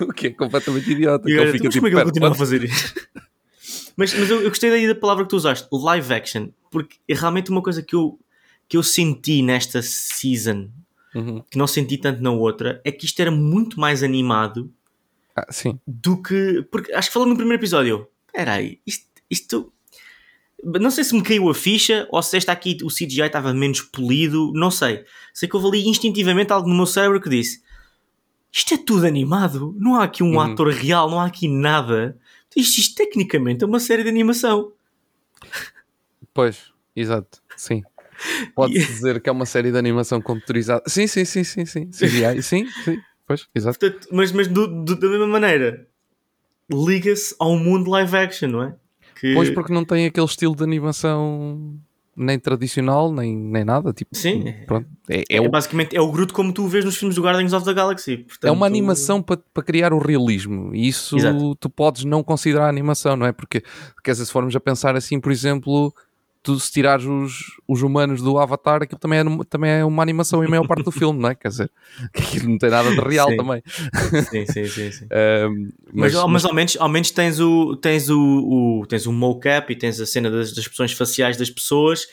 O 0.00 0.12
que 0.12 0.28
é 0.28 0.30
completamente 0.30 0.90
idiota. 0.90 1.28
E 1.28 1.32
ele 1.32 1.52
fica, 1.52 1.64
mas 1.64 1.74
tipo, 1.74 1.86
como 1.86 1.86
é 1.86 1.90
que 1.90 1.96
ele 1.96 2.04
continua 2.04 2.30
a 2.30 2.34
fazer 2.34 2.62
isso? 2.64 2.94
mas 3.96 4.14
mas 4.14 4.30
eu, 4.30 4.42
eu 4.42 4.48
gostei 4.50 4.70
daí 4.70 4.86
da 4.86 4.94
palavra 4.94 5.24
que 5.24 5.30
tu 5.30 5.36
usaste, 5.36 5.66
live 5.72 6.12
action, 6.12 6.48
porque 6.70 6.96
é 7.08 7.14
realmente 7.14 7.50
uma 7.50 7.62
coisa 7.62 7.82
que 7.82 7.96
eu, 7.96 8.18
que 8.68 8.76
eu 8.76 8.82
senti 8.82 9.42
nesta 9.42 9.80
season 9.82 10.68
uhum. 11.16 11.42
que 11.50 11.56
não 11.58 11.66
senti 11.66 11.96
tanto 11.96 12.22
na 12.22 12.30
outra, 12.30 12.80
é 12.84 12.92
que 12.92 13.06
isto 13.06 13.18
era 13.20 13.30
muito 13.30 13.80
mais 13.80 14.02
animado 14.02 14.72
ah, 15.34 15.46
do 15.86 16.22
que. 16.22 16.62
Porque 16.70 16.92
acho 16.92 17.08
que 17.08 17.14
falou 17.14 17.28
no 17.28 17.36
primeiro 17.36 17.60
episódio. 17.60 18.08
Espera 18.26 18.54
aí, 18.54 18.80
isto, 18.86 19.06
isto. 19.30 19.72
Não 20.62 20.90
sei 20.90 21.04
se 21.04 21.14
me 21.14 21.22
caiu 21.22 21.48
a 21.48 21.54
ficha 21.54 22.08
ou 22.10 22.22
se 22.22 22.36
esta 22.36 22.52
aqui 22.52 22.78
o 22.82 22.88
CGI 22.88 23.22
estava 23.22 23.52
menos 23.52 23.82
polido, 23.82 24.52
não 24.54 24.70
sei. 24.70 25.04
Sei 25.32 25.48
que 25.48 25.56
houve 25.56 25.68
ali 25.68 25.88
instintivamente 25.88 26.52
algo 26.52 26.68
no 26.68 26.74
meu 26.74 26.86
cérebro 26.86 27.20
que 27.20 27.28
disse: 27.28 27.62
Isto 28.52 28.74
é 28.74 28.78
tudo 28.78 29.06
animado, 29.06 29.74
não 29.78 29.96
há 29.96 30.04
aqui 30.04 30.22
um 30.22 30.34
uhum. 30.34 30.40
ator 30.40 30.68
real, 30.68 31.10
não 31.10 31.20
há 31.20 31.26
aqui 31.26 31.48
nada. 31.48 32.18
Isto, 32.54 32.80
isto 32.80 32.94
tecnicamente 32.94 33.62
é 33.62 33.66
uma 33.66 33.78
série 33.78 34.02
de 34.02 34.08
animação. 34.08 34.72
Pois, 36.32 36.72
exato, 36.94 37.42
sim. 37.54 37.82
Pode-se 38.54 38.86
dizer 38.86 39.20
que 39.20 39.28
é 39.28 39.32
uma 39.32 39.46
série 39.46 39.70
de 39.70 39.78
animação 39.78 40.20
computerizada. 40.20 40.82
Sim, 40.86 41.06
sim, 41.06 41.24
sim, 41.24 41.44
sim, 41.44 41.66
sim. 41.66 41.86
CGI, 41.90 42.40
sim, 42.42 42.66
sim. 42.84 42.98
Pois, 43.26 43.46
exato. 43.54 43.78
Portanto, 43.78 44.08
mas 44.12 44.32
mas 44.32 44.46
do, 44.48 44.66
do, 44.84 44.96
da 44.96 45.08
mesma 45.08 45.26
maneira, 45.26 45.86
liga-se 46.70 47.34
ao 47.38 47.56
mundo 47.56 47.90
live 47.90 48.16
action, 48.16 48.48
não 48.48 48.62
é? 48.62 48.74
Que... 49.20 49.34
Pois 49.34 49.50
porque 49.50 49.72
não 49.72 49.84
tem 49.84 50.06
aquele 50.06 50.26
estilo 50.26 50.54
de 50.54 50.62
animação 50.62 51.74
nem 52.18 52.38
tradicional, 52.38 53.12
nem, 53.12 53.36
nem 53.36 53.62
nada. 53.64 53.92
Tipo, 53.92 54.16
Sim. 54.16 54.54
Pronto, 54.66 54.88
é, 55.08 55.18
é, 55.28 55.36
É, 55.36 55.40
o- 55.40 55.50
basicamente 55.50 55.94
é 55.94 56.00
o 56.00 56.10
Groot 56.10 56.32
como 56.32 56.50
tu 56.52 56.64
o 56.64 56.68
vês 56.68 56.84
nos 56.84 56.96
filmes 56.96 57.14
do 57.14 57.22
Guardians 57.22 57.52
of 57.52 57.64
the 57.64 57.74
Galaxy. 57.74 58.18
Portanto, 58.18 58.48
é 58.48 58.50
uma 58.50 58.66
animação 58.66 59.22
para 59.22 59.38
para 59.52 59.62
criar 59.62 59.92
o 59.92 59.98
realismo. 59.98 60.74
E 60.74 60.88
isso 60.88 61.16
Exato. 61.16 61.54
tu 61.56 61.68
podes 61.68 62.04
não 62.04 62.22
considerar 62.22 62.68
animação, 62.68 63.16
não 63.16 63.26
é? 63.26 63.32
Porque, 63.32 63.62
quer 64.02 64.12
dizer, 64.12 64.24
se 64.24 64.32
formos 64.32 64.56
a 64.56 64.60
pensar 64.60 64.96
assim, 64.96 65.20
por 65.20 65.30
exemplo, 65.30 65.92
tu 66.46 66.60
se 66.60 66.70
tirares 66.70 67.04
os, 67.04 67.56
os 67.66 67.82
humanos 67.82 68.22
do 68.22 68.38
Avatar, 68.38 68.82
aquilo 68.82 68.98
também 69.00 69.18
é, 69.18 69.24
também 69.50 69.70
é 69.70 69.84
uma 69.84 70.02
animação 70.02 70.44
em 70.44 70.48
maior 70.48 70.66
parte 70.66 70.84
do 70.84 70.92
filme, 70.92 71.20
não 71.20 71.28
é? 71.30 71.34
Quer 71.34 71.48
dizer, 71.48 71.70
que 72.14 72.22
aquilo 72.22 72.48
não 72.50 72.58
tem 72.58 72.70
nada 72.70 72.90
de 72.90 73.00
real 73.00 73.30
Sim. 73.30 73.36
também. 73.36 73.62
Sim, 74.30 74.46
sim, 74.46 74.68
sim. 74.68 74.90
sim. 74.92 75.06
Ahm, 75.10 75.70
Mas, 75.92 76.14
mas, 76.14 76.44
ao, 76.44 76.54
menos, 76.54 76.76
ao 76.78 76.88
menos 76.88 77.10
tens 77.10 77.40
o 77.40 77.76
tens 77.76 78.08
o, 78.08 78.18
o 78.82 78.86
tens 78.86 79.06
o 79.06 79.12
mocap 79.12 79.72
e 79.72 79.76
tens 79.76 80.00
a 80.00 80.06
cena 80.06 80.30
das, 80.30 80.50
das 80.50 80.58
expressões 80.58 80.92
faciais 80.92 81.36
das 81.36 81.50
pessoas 81.50 82.06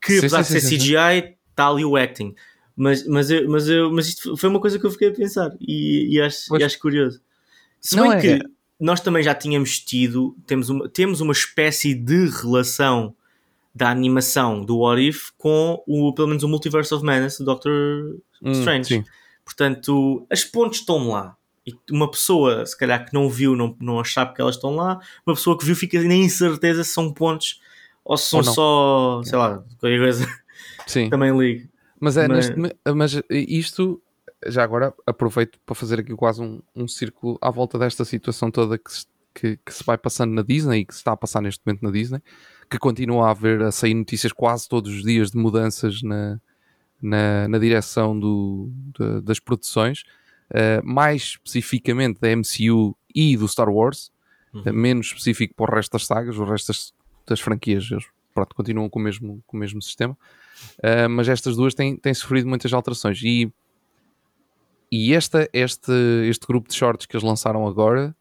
que 0.00 0.12
Sim, 0.12 0.18
apesar 0.18 0.42
sim, 0.44 0.54
de 0.54 0.60
ser. 0.60 0.76
CGI 0.76 1.36
está 1.50 1.68
ali 1.68 1.84
o 1.84 1.96
acting 1.96 2.34
mas, 2.76 3.06
mas, 3.06 3.30
eu, 3.30 3.48
mas, 3.48 3.68
eu, 3.68 3.92
mas 3.92 4.08
isto 4.08 4.36
foi 4.36 4.48
uma 4.48 4.60
coisa 4.60 4.78
que 4.78 4.86
eu 4.86 4.90
fiquei 4.90 5.08
a 5.08 5.12
pensar 5.12 5.50
e, 5.60 6.14
e, 6.16 6.20
acho, 6.20 6.44
Pois. 6.48 6.60
e 6.62 6.64
acho 6.64 6.78
curioso 6.78 7.20
se 7.80 7.96
Não 7.96 8.08
bem 8.08 8.18
é- 8.18 8.20
que 8.20 8.44
nós 8.80 9.00
também 9.00 9.22
já 9.22 9.34
tínhamos 9.34 9.80
tido 9.80 10.36
temos 10.46 10.68
uma, 10.68 10.88
temos 10.88 11.20
uma 11.20 11.32
espécie 11.32 11.94
de 11.94 12.26
relação 12.28 13.14
da 13.78 13.90
animação 13.90 14.64
do 14.64 14.78
What 14.78 15.00
If 15.08 15.30
com 15.38 15.82
o, 15.86 16.12
pelo 16.12 16.28
menos 16.28 16.42
o 16.42 16.48
Multiverse 16.48 16.92
of 16.92 17.04
Madness 17.04 17.38
do 17.38 17.44
Doctor 17.44 17.72
Hum, 18.42 18.52
Strange 18.52 18.88
sim. 18.88 19.04
Portanto, 19.44 20.26
as 20.30 20.44
pontes 20.44 20.80
estão 20.80 21.08
lá. 21.08 21.36
E 21.66 21.72
uma 21.90 22.10
pessoa, 22.10 22.64
se 22.66 22.76
calhar, 22.76 23.04
que 23.06 23.14
não 23.14 23.28
viu, 23.30 23.56
não, 23.56 23.74
não 23.80 24.04
sabe 24.04 24.34
que 24.34 24.40
elas 24.40 24.56
estão 24.56 24.74
lá. 24.74 24.98
Uma 25.26 25.34
pessoa 25.34 25.56
que 25.56 25.64
viu 25.64 25.74
fica 25.74 26.00
nem 26.02 26.24
em 26.24 26.28
certeza 26.28 26.84
se 26.84 26.90
são 26.92 27.12
pontes 27.12 27.60
ou 28.04 28.16
se 28.16 28.28
são 28.28 28.38
Ou 28.40 28.44
só, 28.44 29.22
sei 29.24 29.38
lá, 29.38 29.64
qualquer 29.78 29.98
coisa. 29.98 30.26
Sim. 30.86 31.08
Também 31.10 31.36
ligo. 31.38 31.68
Mas 32.00 32.16
é 32.16 32.28
Mas- 32.28 32.50
neste 32.50 32.76
mas 32.94 33.20
isto 33.30 34.00
já 34.46 34.62
agora 34.62 34.94
aproveito 35.06 35.58
para 35.64 35.74
fazer 35.74 36.00
aqui 36.00 36.14
quase 36.14 36.40
um, 36.42 36.60
um 36.76 36.86
círculo 36.86 37.38
à 37.40 37.50
volta 37.50 37.78
desta 37.78 38.04
situação 38.04 38.50
toda 38.50 38.78
que 38.78 38.92
se, 38.92 39.06
que, 39.34 39.56
que 39.64 39.72
se 39.74 39.82
vai 39.84 39.98
passando 39.98 40.32
na 40.32 40.42
Disney 40.42 40.80
e 40.80 40.84
que 40.84 40.94
se 40.94 41.00
está 41.00 41.12
a 41.12 41.16
passar 41.16 41.40
neste 41.42 41.60
momento 41.66 41.82
na 41.82 41.90
Disney, 41.90 42.20
que 42.70 42.78
continua 42.78 43.26
a 43.28 43.30
haver 43.30 43.62
a 43.62 43.70
sair 43.72 43.94
notícias 43.94 44.32
quase 44.32 44.68
todos 44.68 44.92
os 44.94 45.02
dias 45.02 45.30
de 45.30 45.38
mudanças 45.38 46.02
na, 46.02 46.40
na, 47.00 47.48
na 47.48 47.58
direção 47.58 48.18
do, 48.18 48.70
da- 48.98 49.20
das 49.20 49.38
produções, 49.40 50.04
eh, 50.50 50.80
mais 50.82 51.22
especificamente 51.22 52.20
da 52.20 52.28
MCU 52.34 52.96
e 53.14 53.36
do 53.36 53.46
Star 53.48 53.68
Wars, 53.68 54.10
Uhum. 54.52 54.62
eh, 54.64 54.72
menos 54.72 55.06
específico 55.08 55.54
para 55.54 55.70
o 55.72 55.74
resto 55.76 55.92
das 55.92 56.06
sagas, 56.06 56.38
o 56.38 56.44
resto 56.44 56.68
das, 56.68 56.94
das 57.26 57.38
franquias 57.40 57.86
eles, 57.90 58.04
pronto, 58.34 58.54
continuam 58.54 58.88
com 58.88 58.98
o 58.98 59.02
mesmo, 59.02 59.42
com 59.46 59.56
o 59.56 59.60
mesmo 59.60 59.80
sistema. 59.82 60.16
Uh, 60.78 61.08
mas 61.08 61.28
estas 61.28 61.54
duas 61.54 61.74
têm, 61.74 61.96
têm 61.96 62.12
sofrido 62.14 62.48
muitas 62.48 62.72
alterações. 62.72 63.20
E, 63.22 63.52
e 64.90 65.12
esta, 65.14 65.48
este, 65.52 65.92
este 66.28 66.46
grupo 66.46 66.68
de 66.68 66.74
shorts 66.74 67.04
que 67.06 67.14
eles 67.14 67.22
lançaram 67.24 67.66
agora, 67.68 68.16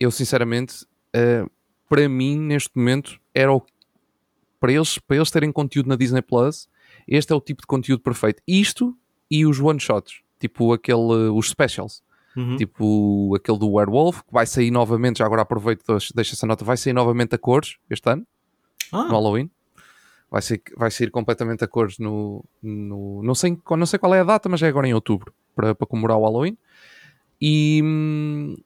eu 0.00 0.10
sinceramente, 0.10 0.84
uh, 1.14 1.48
para 1.88 2.08
mim, 2.08 2.38
neste 2.38 2.70
momento, 2.74 3.20
era 3.34 3.52
o, 3.52 3.62
para, 4.60 4.72
eles, 4.72 4.98
para 4.98 5.16
eles 5.16 5.30
terem 5.30 5.52
conteúdo 5.52 5.88
na 5.88 5.96
Disney 5.96 6.22
Plus, 6.22 6.68
este 7.06 7.32
é 7.32 7.36
o 7.36 7.40
tipo 7.40 7.62
de 7.62 7.66
conteúdo 7.66 8.00
perfeito. 8.00 8.42
Isto 8.46 8.96
e 9.30 9.44
os 9.44 9.60
one-shots, 9.60 10.22
tipo 10.38 10.72
aquele, 10.72 11.28
os 11.32 11.48
specials. 11.50 12.02
Uhum. 12.36 12.56
Tipo 12.56 13.34
aquele 13.36 13.58
do 13.58 13.70
Werewolf, 13.72 14.22
que 14.22 14.32
vai 14.32 14.46
sair 14.46 14.70
novamente, 14.70 15.18
já 15.18 15.26
agora 15.26 15.42
aproveito, 15.42 15.84
deixa 16.14 16.34
essa 16.34 16.46
nota, 16.46 16.64
vai 16.64 16.76
sair 16.76 16.92
novamente 16.92 17.34
a 17.34 17.38
cores 17.38 17.76
este 17.88 18.08
ano 18.10 18.26
Ah, 18.90 19.04
no 19.04 19.10
Halloween. 19.10 19.50
Vai 20.30 20.42
ser, 20.42 20.62
vai 20.76 20.90
sair 20.90 21.10
completamente 21.10 21.62
a 21.62 21.68
cores 21.68 21.98
no, 21.98 22.44
no. 22.60 23.22
não, 23.22 23.34
sei, 23.34 23.56
não 23.70 23.86
sei 23.86 23.98
qual 23.98 24.14
é 24.14 24.20
a 24.20 24.24
data, 24.24 24.48
mas 24.48 24.62
é 24.62 24.66
agora 24.66 24.88
em 24.88 24.94
outubro 24.94 25.32
para, 25.54 25.74
para 25.74 25.86
comemorar 25.86 26.16
o 26.18 26.24
Halloween. 26.24 26.58
E, 27.40 27.80
hum, 27.84 28.56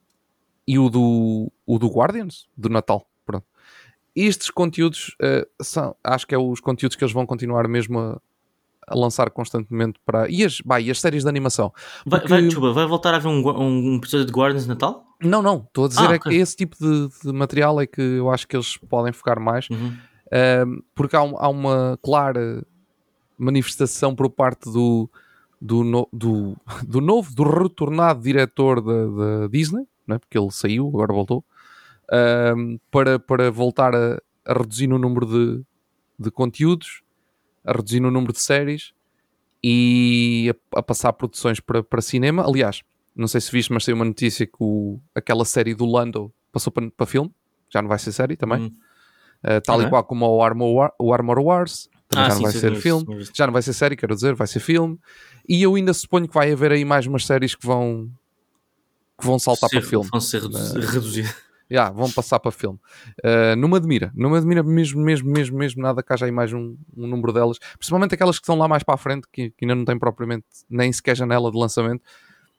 e 0.67 0.79
o, 0.79 0.89
do, 0.91 1.51
o 1.67 1.79
do 1.79 1.89
Guardians, 1.89 2.47
do 2.57 2.69
Natal. 2.69 3.08
Estes 4.27 4.51
conteúdos 4.51 5.15
eh, 5.23 5.47
são, 5.61 5.95
acho 6.03 6.27
que 6.27 6.35
é 6.35 6.39
os 6.39 6.61
conteúdos 6.61 6.97
que 6.97 7.05
eles 7.05 7.13
vão 7.15 7.25
continuar 7.27 7.69
mesmo 7.69 7.99
a, 7.99 8.21
a 8.89 8.95
lançar 8.97 9.31
constantemente 9.31 9.99
para. 10.05 10.29
E 10.31 10.45
as, 10.45 10.61
vai, 10.65 10.85
e 10.85 10.91
as 10.91 11.01
séries 11.01 11.23
de 11.23 11.29
animação. 11.29 11.73
vai, 12.07 12.21
porque- 12.21 12.29
vai, 12.35 12.43
desculpa, 12.43 12.73
vai 12.73 12.87
voltar 12.87 13.13
a 13.15 13.17
haver 13.17 13.29
um, 13.29 13.47
um, 13.49 13.93
um 13.93 13.97
episódio 13.97 14.27
de 14.27 14.33
Guardians 14.33 14.63
de 14.65 14.69
Natal? 14.69 15.05
Não, 15.21 15.43
não, 15.43 15.65
estou 15.67 15.85
a 15.87 15.89
dizer 15.89 16.09
Ah, 16.11 16.15
é 16.15 16.19
que 16.19 16.29
ok. 16.29 16.41
esse 16.41 16.57
tipo 16.57 16.77
de, 16.79 17.09
de 17.25 17.33
material 17.33 17.81
é 17.81 17.87
que 17.87 18.01
eu 18.01 18.31
acho 18.31 18.47
que 18.47 18.57
eles 18.57 18.77
podem 18.77 19.13
focar 19.13 19.41
mais. 19.41 19.69
Uhum. 19.71 19.97
Um, 20.67 20.83
porque 20.95 21.17
há, 21.17 21.23
um- 21.23 21.37
há 21.39 21.49
uma 21.49 21.99
clara 22.03 22.65
manifestação 23.37 24.15
por 24.15 24.29
parte 24.31 24.71
do, 24.71 25.09
do, 25.61 25.85
no- 25.85 26.09
do, 26.13 26.57
do 26.87 27.01
novo, 27.01 27.35
do 27.35 27.43
retornado 27.43 28.21
diretor 28.23 28.81
da, 28.81 29.47
Disney, 29.49 29.87
não 30.07 30.17
é? 30.17 30.19
porque 30.19 30.39
ele 30.39 30.51
saiu, 30.51 30.89
agora 30.89 31.13
voltou, 31.13 31.45
um, 32.13 32.79
para, 32.91 33.19
para 33.19 33.51
voltar 33.51 33.95
a, 33.95 34.21
a 34.47 34.53
reduzir 34.53 34.87
no 34.87 34.99
número 34.99 35.27
de, 35.27 35.63
de 36.19 36.31
conteúdos, 36.31 37.03
a 37.65 37.73
reduzir 37.73 38.01
no 38.01 38.11
número 38.11 38.33
de 38.33 38.41
séries 38.41 38.93
e 39.63 40.53
a, 40.75 40.79
a 40.79 40.83
passar 40.83 41.13
produções 41.13 41.61
para, 41.61 41.83
para 41.83 42.01
cinema. 42.01 42.47
Aliás, 42.47 42.83
não 43.15 43.27
sei 43.27 43.41
se 43.41 43.51
viste, 43.51 43.73
mas 43.73 43.85
saiu 43.85 43.97
uma 43.97 44.05
notícia 44.05 44.47
que 44.47 44.57
o, 44.61 45.01
aquela 45.15 45.45
série 45.45 45.75
do 45.75 45.85
Lando 45.87 46.33
passou 46.53 46.73
para, 46.73 46.91
para 46.91 47.07
filme, 47.07 47.33
já 47.71 47.83
não 47.83 47.89
vai 47.89 47.99
ser 47.99 48.13
série 48.13 48.37
também. 48.37 48.61
Uhum. 48.61 48.77
Uh, 49.45 49.61
tal 49.65 49.81
Ah, 49.81 49.85
e 49.85 49.89
qual 49.89 50.03
como 50.05 50.27
o 50.27 50.43
Armor, 50.43 50.73
War- 50.75 50.93
o 50.99 51.13
Armor 51.13 51.39
Wars, 51.39 51.89
também 52.09 52.25
Ah, 52.25 52.29
já 52.31 52.35
sim, 52.35 52.37
não 52.37 52.43
vai 52.45 52.53
sim, 52.53 52.59
ser 52.61 52.67
tinha 52.69 52.81
visto, 52.81 53.05
filme, 53.07 53.29
já 53.35 53.47
não 53.47 53.53
vai 53.53 53.63
ser 53.63 53.73
série, 53.73 53.97
quero 53.97 54.15
dizer, 54.15 54.35
vai 54.35 54.47
ser 54.47 54.61
filme. 54.61 54.99
E 55.49 55.63
eu 55.63 55.75
ainda 55.75 55.93
suponho 55.95 56.27
que 56.27 56.35
vai 56.35 56.51
haver 56.53 56.73
aí 56.73 56.85
mais 56.85 57.07
umas 57.07 57.25
séries 57.27 57.55
que 57.55 57.67
vão 57.67 58.11
que 59.21 59.27
vão 59.27 59.39
saltar 59.39 59.69
Ser- 59.69 59.81
para 59.81 59.89
filme. 59.89 60.09
Vão 60.11 60.21
ser 60.21 60.43
redu- 60.43 61.13
Já, 61.71 61.91
vão 61.91 62.11
passar 62.11 62.41
para 62.41 62.51
filme. 62.51 62.79
Uh, 63.19 63.55
não 63.57 63.69
me 63.69 63.77
admira, 63.77 64.11
não 64.15 64.31
me 64.31 64.39
admira 64.39 64.63
mesmo, 64.63 65.03
mesmo, 65.03 65.31
mesmo, 65.31 65.59
mesmo 65.59 65.83
nada 65.83 66.03
que 66.03 66.13
haja 66.13 66.25
aí 66.25 66.33
mais 66.33 66.53
um, 66.53 66.77
um 66.97 67.07
número 67.07 67.33
delas, 67.33 67.59
principalmente 67.77 68.15
aquelas 68.15 68.39
que 68.39 68.45
estão 68.45 68.57
lá 68.57 68.67
mais 68.67 68.83
para 68.83 68.95
a 68.95 68.99
frente, 68.99 69.27
que, 69.31 69.51
que 69.51 69.65
ainda 69.65 69.75
não 69.75 69.85
têm 69.85 69.99
propriamente 69.99 70.47
nem 70.69 70.93
sequer 70.93 71.17
janela 71.17 71.51
de 71.51 71.59
lançamento. 71.59 72.03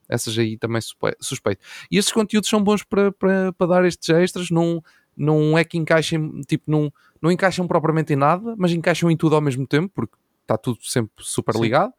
Essas 0.07 0.37
aí 0.37 0.57
também 0.57 0.81
suspe- 0.81 1.15
suspeito. 1.19 1.61
E 1.91 1.97
estes 1.97 2.13
conteúdos 2.13 2.49
são 2.49 2.63
bons 2.63 2.83
para, 2.83 3.11
para, 3.11 3.53
para 3.53 3.67
dar 3.67 3.85
estes 3.85 4.09
extras, 4.09 4.49
não, 4.49 4.83
não 5.15 5.57
é 5.57 5.63
que 5.63 5.77
encaixem, 5.77 6.41
tipo, 6.47 6.63
não, 6.69 6.91
não 7.21 7.31
encaixam 7.31 7.67
propriamente 7.67 8.13
em 8.13 8.15
nada, 8.15 8.55
mas 8.57 8.71
encaixam 8.71 9.11
em 9.11 9.17
tudo 9.17 9.35
ao 9.35 9.41
mesmo 9.41 9.67
tempo, 9.67 9.91
porque 9.93 10.15
está 10.41 10.57
tudo 10.57 10.79
sempre 10.81 11.11
super 11.19 11.53
Sim. 11.55 11.61
ligado. 11.61 11.93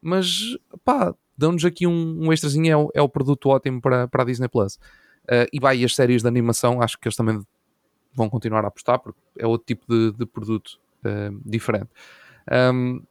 Mas 0.00 0.56
pá, 0.84 1.14
dão-nos 1.38 1.64
aqui 1.64 1.86
um, 1.86 2.26
um 2.26 2.32
extrazinho, 2.32 2.72
é 2.72 2.76
o, 2.76 2.90
é 2.94 3.02
o 3.02 3.08
produto 3.08 3.48
ótimo 3.48 3.80
para, 3.80 4.08
para 4.08 4.22
a 4.22 4.26
Disney 4.26 4.48
Plus. 4.48 4.78
Uh, 5.24 5.46
e 5.52 5.60
vai, 5.60 5.78
e 5.78 5.84
as 5.84 5.94
séries 5.94 6.22
de 6.22 6.28
animação, 6.28 6.82
acho 6.82 6.98
que 6.98 7.06
eles 7.06 7.16
também 7.16 7.40
vão 8.14 8.28
continuar 8.28 8.64
a 8.64 8.68
apostar, 8.68 8.98
porque 8.98 9.18
é 9.38 9.46
outro 9.46 9.66
tipo 9.66 9.86
de, 9.88 10.12
de 10.12 10.26
produto 10.26 10.80
uh, 11.04 11.40
diferente. 11.44 11.88
Um, 12.50 13.02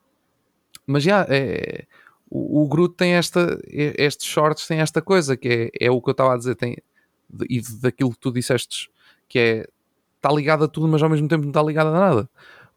mas 0.85 1.03
já, 1.03 1.25
é, 1.29 1.85
o, 2.29 2.63
o 2.63 2.67
Groot 2.67 2.95
tem 2.95 3.13
esta, 3.13 3.59
estes 3.67 4.27
shorts 4.27 4.67
têm 4.67 4.79
esta 4.79 5.01
coisa, 5.01 5.37
que 5.37 5.71
é, 5.79 5.85
é 5.87 5.91
o 5.91 6.01
que 6.01 6.09
eu 6.09 6.13
estava 6.13 6.33
a 6.33 6.37
dizer, 6.37 6.55
tem, 6.55 6.77
e 7.49 7.61
daquilo 7.81 8.11
que 8.11 8.19
tu 8.19 8.31
disseste, 8.31 8.89
que 9.27 9.39
é, 9.39 9.67
está 10.17 10.31
ligado 10.31 10.63
a 10.63 10.67
tudo, 10.67 10.87
mas 10.87 11.01
ao 11.01 11.09
mesmo 11.09 11.27
tempo 11.27 11.43
não 11.43 11.49
está 11.49 11.63
ligado 11.63 11.87
a 11.87 11.99
nada. 11.99 12.29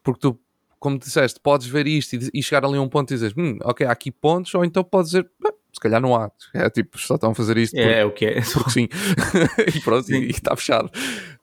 Porque 0.03 0.21
tu, 0.21 0.39
como 0.79 0.97
disseste, 0.97 1.39
podes 1.39 1.67
ver 1.67 1.87
isto 1.87 2.15
e, 2.15 2.29
e 2.33 2.43
chegar 2.43 2.65
ali 2.65 2.77
a 2.77 2.81
um 2.81 2.89
ponto 2.89 3.11
e 3.11 3.15
dizer, 3.15 3.33
hum, 3.37 3.57
ok, 3.63 3.85
há 3.85 3.91
aqui 3.91 4.11
pontos, 4.11 4.53
ou 4.55 4.63
então 4.63 4.83
podes 4.83 5.11
dizer, 5.11 5.29
"Ah, 5.45 5.53
se 5.75 5.79
calhar 5.81 6.01
não 6.01 6.15
há. 6.15 6.31
É 6.53 6.69
tipo, 6.69 6.97
só 6.97 7.15
estão 7.15 7.31
a 7.31 7.35
fazer 7.35 7.57
isto 7.57 7.75
porque- 7.75 7.87
É, 7.89 7.99
é 7.99 8.05
o 8.05 8.11
que 8.11 8.25
é. 8.25 8.41
porque 8.53 8.69
sim. 8.71 8.87
e 9.75 9.79
pronto, 9.81 10.05
Sim. 10.07 10.21
e 10.21 10.29
está 10.31 10.55
fechado. 10.55 10.89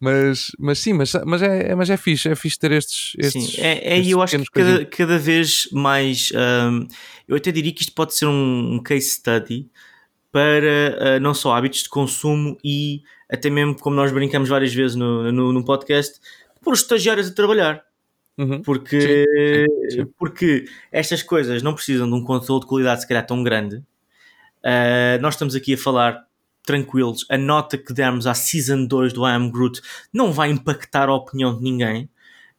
Mas, 0.01 0.51
mas 0.59 0.79
sim, 0.79 0.95
mas, 0.95 1.13
mas, 1.27 1.43
é, 1.43 1.75
mas 1.75 1.91
é 1.91 1.97
fixe, 1.99 2.31
é 2.31 2.35
fixe 2.35 2.59
ter 2.59 2.73
estes. 2.73 3.13
estes 3.19 3.53
Sim, 3.53 3.61
é, 3.61 3.95
é 3.95 3.99
estes 3.99 4.11
eu 4.13 4.23
acho 4.23 4.39
que 4.39 4.45
cada, 4.51 4.85
cada 4.87 5.19
vez 5.19 5.69
mais. 5.71 6.33
hum, 6.35 6.89
eu 7.29 7.37
até 7.37 7.53
diria 7.53 7.73
que 7.73 7.83
isto 7.83 7.93
pode 7.95 8.15
ser 8.15 8.27
um, 8.27 8.75
um 8.75 8.83
case 8.83 9.11
study 9.11 9.71
para 10.33 11.19
uh, 11.19 11.21
não 11.21 11.35
só 11.35 11.55
hábitos 11.55 11.83
de 11.83 11.91
consumo 11.91 12.57
e 12.65 13.03
até 13.31 13.51
mesmo, 13.51 13.79
como 13.79 13.95
nós 13.95 14.11
brincamos 14.11 14.49
várias 14.49 14.73
vezes 14.73 14.97
no, 14.97 15.31
no, 15.31 15.53
no 15.53 15.65
podcast, 15.65 16.19
por 16.63 16.73
os 16.73 16.81
estagiários 16.81 17.29
a 17.29 17.35
trabalhar. 17.35 17.83
Uhum. 18.39 18.63
Porque, 18.63 19.27
sim, 19.91 19.91
sim. 19.91 20.07
porque 20.19 20.65
estas 20.91 21.23
coisas 21.23 21.63
não 21.63 21.75
precisam 21.75 22.09
de 22.09 22.15
um 22.15 22.25
controle 22.25 22.63
de 22.63 22.67
qualidade 22.67 23.03
se 23.03 23.07
calhar 23.09 23.27
tão 23.27 23.43
grande. 23.43 23.83
Uh, 24.65 25.21
nós 25.21 25.35
estamos 25.35 25.55
aqui 25.55 25.75
a 25.75 25.79
falar 25.79 26.27
tranquilos. 26.65 27.27
A 27.29 27.37
nota 27.37 27.77
que 27.77 27.93
dermos 27.93 28.27
à 28.27 28.35
Season 28.35 28.87
2 28.87 29.13
do 29.13 29.27
I 29.27 29.33
Am 29.33 29.51
Groot 29.51 29.81
não 30.13 30.33
vai 30.33 30.51
impactar 30.51 31.09
a 31.09 31.15
opinião 31.15 31.57
de 31.57 31.63
ninguém. 31.63 32.09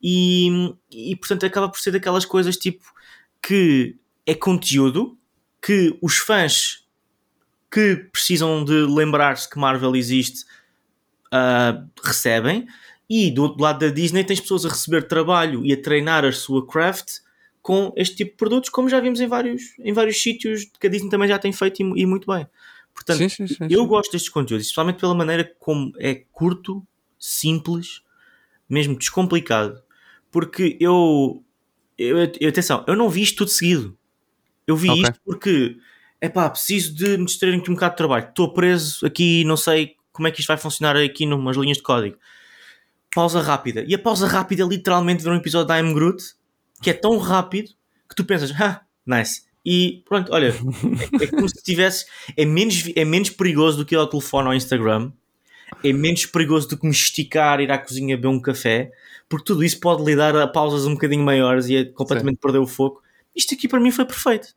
E, 0.02 0.76
e 0.92 1.16
portanto 1.16 1.46
acaba 1.46 1.70
por 1.70 1.80
ser 1.80 1.92
daquelas 1.92 2.26
coisas 2.26 2.58
tipo 2.58 2.84
que 3.42 3.96
é 4.26 4.36
conteúdo 4.36 5.18
que 5.62 5.98
os 6.02 6.18
fãs 6.18 6.86
que 7.72 7.96
precisam 8.12 8.64
de 8.66 8.74
lembrar-se 8.74 9.50
que 9.50 9.58
Marvel 9.58 9.96
existe 9.96 10.46
uh, 11.34 11.90
recebem 12.04 12.68
E 13.10 13.32
do 13.32 13.44
outro 13.44 13.64
lado 13.64 13.80
da 13.80 13.94
Disney 13.94 14.24
tens 14.24 14.42
pessoas 14.42 14.66
a 14.66 14.70
receber 14.70 15.08
trabalho 15.08 15.66
e 15.66 15.72
a 15.72 15.82
treinar 15.82 16.26
a 16.26 16.32
sua 16.32 16.68
craft 16.68 17.23
com 17.64 17.94
este 17.96 18.18
tipo 18.18 18.32
de 18.32 18.38
produtos, 18.38 18.70
como 18.70 18.90
já 18.90 19.00
vimos 19.00 19.22
em 19.22 19.28
vários, 19.28 19.74
em 19.80 19.94
vários 19.94 20.22
sítios 20.22 20.66
que 20.80 20.86
a 20.86 20.90
Disney 20.90 21.10
também 21.10 21.30
já 21.30 21.40
tem 21.40 21.54
feito 21.54 21.82
e, 21.82 22.02
e 22.02 22.06
muito 22.06 22.28
bem. 22.32 22.46
Portanto, 22.94 23.18
Sim, 23.18 23.30
sim, 23.30 23.48
sim, 23.48 23.68
eu 23.70 23.86
gosto 23.88 24.12
destes 24.12 24.30
conteúdos, 24.30 24.66
especialmente 24.68 25.00
pela 25.00 25.16
maneira 25.16 25.50
como 25.58 25.94
é 25.98 26.14
curto, 26.32 26.86
simples, 27.18 28.02
mesmo 28.70 28.96
descomplicado. 28.98 29.82
Porque 30.30 30.78
eu, 30.80 31.42
eu, 31.98 32.18
eu- 32.40 32.50
atenção, 32.50 32.84
eu 32.86 32.96
não 32.98 33.10
vi 33.10 33.22
isto 33.22 33.38
tudo 33.38 33.50
seguido. 33.50 33.98
Eu 34.68 34.76
vi 34.76 34.90
Ok. 34.90 35.02
isto 35.04 35.22
porque, 35.26 35.78
é 36.20 36.28
pá, 36.30 36.50
preciso 36.50 36.94
de 36.94 37.18
me 37.18 37.26
distrair 37.26 37.56
aqui 37.58 37.72
um 37.72 37.76
bocado 37.76 37.94
de 37.94 37.98
trabalho. 37.98 38.28
Estou 38.28 38.54
preso 38.54 39.06
aqui, 39.06 39.44
não 39.46 39.56
sei 39.58 39.96
como 40.12 40.28
é 40.28 40.32
que 40.32 40.42
isto 40.42 40.48
vai 40.50 40.58
funcionar 40.58 40.98
aqui 40.98 41.26
numas 41.26 41.56
linhas 41.58 41.78
de 41.78 41.84
código. 41.84 42.18
Pausa 43.16 43.42
rápida. 43.42 43.86
E 43.88 43.96
a 43.96 44.00
pausa 44.00 44.28
rápida 44.28 44.64
literalmente 44.66 45.24
ver 45.24 45.30
um 45.32 45.36
episódio 45.36 45.68
da 45.68 45.80
I'm 45.80 45.94
Groot 45.94 46.22
que 46.82 46.90
é 46.90 46.94
tão 46.94 47.18
rápido 47.18 47.72
que 48.10 48.16
tu 48.16 48.24
pensas, 48.26 48.52
ah, 48.60 48.82
nice. 49.06 49.44
E 49.66 50.04
pronto, 50.06 50.32
olha, 50.34 50.48
é, 51.22 51.24
é 51.24 51.28
como 51.28 51.48
se 51.48 51.64
tivesse. 51.64 52.06
É 52.36 52.46
menos, 52.46 52.84
é 52.96 53.06
menos 53.06 53.30
perigoso 53.30 53.78
do 53.78 53.86
que 53.86 53.96
ir 53.96 53.98
ao 53.98 54.08
telefone 54.08 54.48
ao 54.48 54.54
Instagram, 54.54 55.12
é 55.84 55.94
menos 55.94 56.26
perigoso 56.26 56.68
do 56.70 56.78
que 56.78 56.86
me 56.86 56.92
esticar, 56.92 57.60
ir 57.62 57.72
à 57.72 57.78
cozinha 57.78 58.18
beber 58.18 58.28
um 58.28 58.40
café, 58.40 58.92
porque 59.30 59.46
tudo 59.46 59.64
isso 59.64 59.80
pode 59.80 60.04
lhe 60.04 60.16
dar 60.16 60.36
a 60.36 60.48
pausas 60.48 60.86
um 60.86 60.94
bocadinho 60.94 61.24
maiores 61.24 61.68
e 61.68 61.78
é 61.78 61.86
completamente 61.86 62.38
perder 62.38 62.60
o 62.60 62.68
foco. 62.68 63.02
Isto 63.36 63.56
aqui 63.56 63.68
para 63.68 63.80
mim 63.80 63.92
foi 63.92 64.06
perfeito. 64.06 64.54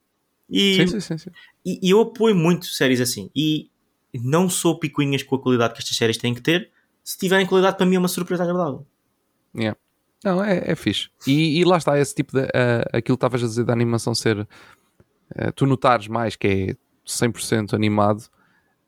E, 0.48 0.76
Sim, 0.76 0.86
sim, 0.86 1.00
sim, 1.00 1.18
sim. 1.18 1.30
e, 1.64 1.88
e 1.88 1.90
eu 1.90 2.00
apoio 2.00 2.34
muito 2.34 2.66
séries 2.66 3.00
assim. 3.00 3.30
E 3.34 3.68
não 4.14 4.48
sou 4.48 4.78
picuinhas 4.78 5.22
com 5.22 5.34
a 5.34 5.40
qualidade 5.40 5.74
que 5.74 5.80
estas 5.80 5.96
séries 5.96 6.16
têm 6.16 6.34
que 6.34 6.40
ter. 6.40 6.70
Se 7.02 7.18
tiverem 7.18 7.46
qualidade, 7.46 7.76
para 7.76 7.86
mim 7.86 7.96
é 7.96 7.98
uma 7.98 8.08
surpresa 8.08 8.44
agradável. 8.44 8.86
Yeah. 9.54 9.78
Não, 10.24 10.42
é, 10.42 10.62
é 10.66 10.74
fixe. 10.74 11.08
E, 11.26 11.60
e 11.60 11.64
lá 11.64 11.76
está, 11.76 11.98
esse 11.98 12.14
tipo 12.14 12.32
de. 12.32 12.42
ah, 12.54 12.82
aquilo 12.92 13.16
que 13.16 13.26
estavas 13.26 13.42
a 13.42 13.46
dizer 13.46 13.64
da 13.64 13.72
animação 13.72 14.14
ser. 14.14 14.46
ah, 15.36 15.52
tu 15.52 15.66
notares 15.66 16.08
mais 16.08 16.36
que 16.36 16.46
é 16.48 16.76
100% 17.06 17.74
animado, 17.74 18.24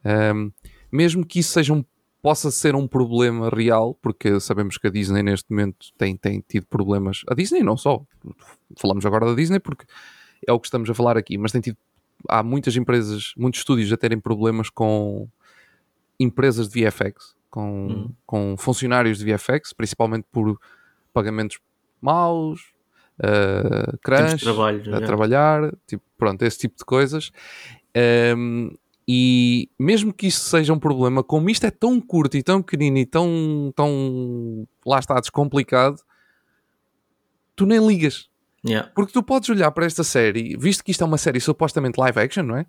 ahm, 0.05 0.51
mesmo 0.91 1.25
que 1.25 1.41
isso 1.41 1.53
seja 1.53 1.73
um, 1.73 1.85
possa 2.23 2.51
ser 2.51 2.75
um 2.75 2.89
problema 2.89 3.49
real, 3.51 3.95
porque 4.03 4.41
sabemos 4.41 4.77
que 4.79 4.87
a 4.89 4.91
Disney 4.91 5.23
neste 5.23 5.51
momento 5.51 5.87
tem, 5.97 6.17
tem 6.17 6.43
tido 6.49 6.67
problemas. 6.67 7.23
A 7.29 7.35
Disney 7.35 7.63
não 7.63 7.77
só. 7.77 8.03
Falamos 8.77 9.07
agora 9.07 9.27
da 9.27 9.35
Disney 9.35 9.61
porque 9.61 9.85
é 10.47 10.53
o 10.53 10.59
que 10.59 10.67
estamos 10.67 10.89
a 10.91 10.95
falar 10.95 11.17
aqui, 11.17 11.39
mas 11.39 11.53
tem 11.53 11.61
tido. 11.61 11.77
Há 12.29 12.43
muitas 12.43 12.75
empresas, 12.77 13.33
muitos 13.37 13.61
estúdios 13.61 13.93
a 13.93 13.97
terem 13.97 14.19
problemas 14.19 14.69
com 14.71 15.29
empresas 16.19 16.69
de 16.69 16.85
VFX, 16.85 17.37
com, 17.49 17.87
Hum. 17.89 18.13
com 18.27 18.57
funcionários 18.59 19.19
de 19.19 19.33
VFX, 19.33 19.73
principalmente 19.73 20.27
por 20.33 20.59
pagamentos 21.13 21.59
maus, 22.01 22.61
uh, 23.21 23.99
crunch, 24.03 24.43
trabalho. 24.43 24.95
a 24.95 25.01
trabalhar, 25.01 25.73
tipo, 25.87 26.03
pronto, 26.17 26.43
esse 26.43 26.59
tipo 26.59 26.77
de 26.77 26.85
coisas. 26.85 27.31
Um, 28.37 28.71
e 29.11 29.71
mesmo 29.79 30.13
que 30.13 30.27
isso 30.27 30.41
seja 30.41 30.73
um 30.73 30.79
problema, 30.79 31.25
como 31.25 31.49
isto 31.49 31.65
é 31.65 31.71
tão 31.71 31.99
curto 31.99 32.37
e 32.37 32.43
tão 32.43 32.61
pequenino 32.61 32.99
e 32.99 33.07
tão, 33.07 33.73
tão 33.75 34.69
lá 34.85 34.99
está, 34.99 35.19
descomplicado, 35.19 35.97
tu 37.57 37.65
nem 37.65 37.85
ligas. 37.87 38.29
Yeah. 38.67 38.91
Porque 38.95 39.13
tu 39.13 39.23
podes 39.23 39.49
olhar 39.49 39.71
para 39.71 39.87
esta 39.87 40.05
série, 40.05 40.57
visto 40.59 40.85
que 40.85 40.91
isto 40.91 41.03
é 41.03 41.07
uma 41.07 41.17
série 41.17 41.41
supostamente 41.41 41.99
live 41.99 42.21
action, 42.21 42.43
não 42.43 42.57
é? 42.57 42.67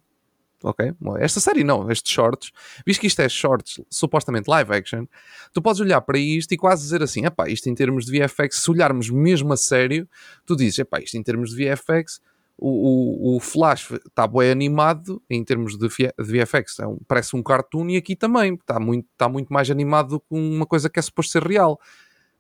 Ok? 0.64 0.94
Esta 1.20 1.40
série 1.40 1.64
não, 1.64 1.90
estes 1.90 2.12
shorts, 2.12 2.52
visto 2.86 3.00
que 3.02 3.08
isto 3.08 3.22
é 3.22 3.30
shorts 3.30 3.80
supostamente 3.90 4.50
live 4.50 4.74
action, 4.74 5.06
tu 5.54 5.62
podes 5.62 5.80
olhar 5.80 6.02
para 6.02 6.20
isto 6.20 6.52
e 6.52 6.58
quase 6.58 6.84
dizer 6.84 7.02
assim: 7.02 7.26
epá, 7.26 7.48
isto 7.50 7.70
em 7.70 7.76
termos 7.76 8.06
de 8.06 8.20
VFX, 8.20 8.58
se 8.58 8.70
olharmos 8.72 9.10
mesmo 9.10 9.54
a 9.54 9.58
sério, 9.58 10.08
tu 10.46 10.56
dizes, 10.56 10.80
epá, 10.80 11.00
isto 11.00 11.16
em 11.18 11.24
termos 11.24 11.52
de 11.52 11.56
VFX, 11.64 12.20
o, 12.58 13.34
o, 13.34 13.38
o 13.38 13.40
Flash 13.40 13.90
está 14.06 14.28
bem 14.28 14.52
animado 14.52 15.22
em 15.30 15.42
termos 15.46 15.78
de, 15.78 15.88
de 15.88 16.04
VFX, 16.44 16.80
é 16.80 16.88
um- 16.88 17.00
parece 17.08 17.34
um 17.38 17.42
cartoon 17.42 17.88
e 17.90 17.96
aqui 17.96 18.16
também 18.18 18.56
está 18.56 18.78
muito, 18.82 19.08
está 19.14 19.30
muito 19.30 19.54
mais 19.54 19.72
animado 19.72 20.10
do 20.10 20.20
que 20.20 20.26
uma 20.32 20.66
coisa 20.66 20.90
que 20.90 21.00
é 21.00 21.02
suposto 21.02 21.32
ser 21.32 21.44
real. 21.44 21.80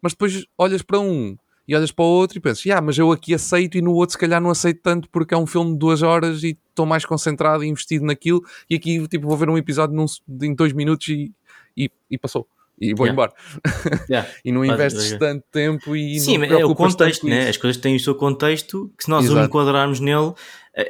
Mas 0.02 0.12
depois 0.12 0.46
olhas 0.58 0.82
para 0.82 1.00
um 1.00 1.38
e 1.69 1.75
olhas 1.75 1.91
para 1.91 2.03
o 2.03 2.08
outro 2.08 2.38
e 2.39 2.41
pensas, 2.41 2.65
ah, 2.71 2.82
mas 2.82 2.97
eu 2.97 3.12
aqui 3.12 3.32
aceito 3.34 3.77
e 3.77 3.82
no 3.82 3.93
outro 3.93 4.13
se 4.13 4.17
calhar 4.17 4.41
não 4.41 4.49
aceito 4.49 4.82
tanto 4.82 5.08
porque 5.10 5.36
é 5.36 5.38
um 5.38 5.45
filme 5.45 5.71
de 5.73 5.77
duas 5.77 6.01
horas 6.01 6.41
e 6.43 6.58
estou 6.69 6.84
mais 6.86 7.05
concentrado 7.05 7.63
e 7.63 7.67
investido 7.67 8.03
naquilo 8.05 8.43
e 8.67 8.73
aqui 8.75 9.08
tipo 9.08 9.27
vou 9.27 9.38
ver 9.38 9.49
um 9.49 9.58
episódio 9.58 9.95
num, 9.95 10.05
em 10.41 10.55
dois 10.55 10.73
minutos 10.73 11.08
e, 11.10 11.32
e, 11.77 11.91
e 12.10 12.17
passou. 12.17 12.47
E 12.82 12.93
vou 12.95 13.05
Yeah. 13.05 13.12
embora. 13.13 13.34
Yeah. 14.10 14.29
E 14.43 14.51
não 14.51 14.63
investes 14.65 15.10
faz- 15.10 15.19
tanto 15.19 15.43
tempo 15.51 15.95
e 15.95 16.17
Sim, 16.19 16.38
não 16.38 16.47
mas 16.47 16.60
é 16.60 16.65
o 16.65 16.73
contexto, 16.73 17.27
né? 17.27 17.49
As 17.49 17.58
coisas 17.58 17.79
têm 17.79 17.95
o 17.95 17.99
seu 17.99 18.15
contexto 18.15 18.91
que 18.97 19.03
se 19.03 19.10
nós 19.10 19.25
o 19.25 19.34
Exato. 19.34 19.45
enquadrarmos 19.45 19.99
nele, 19.99 20.34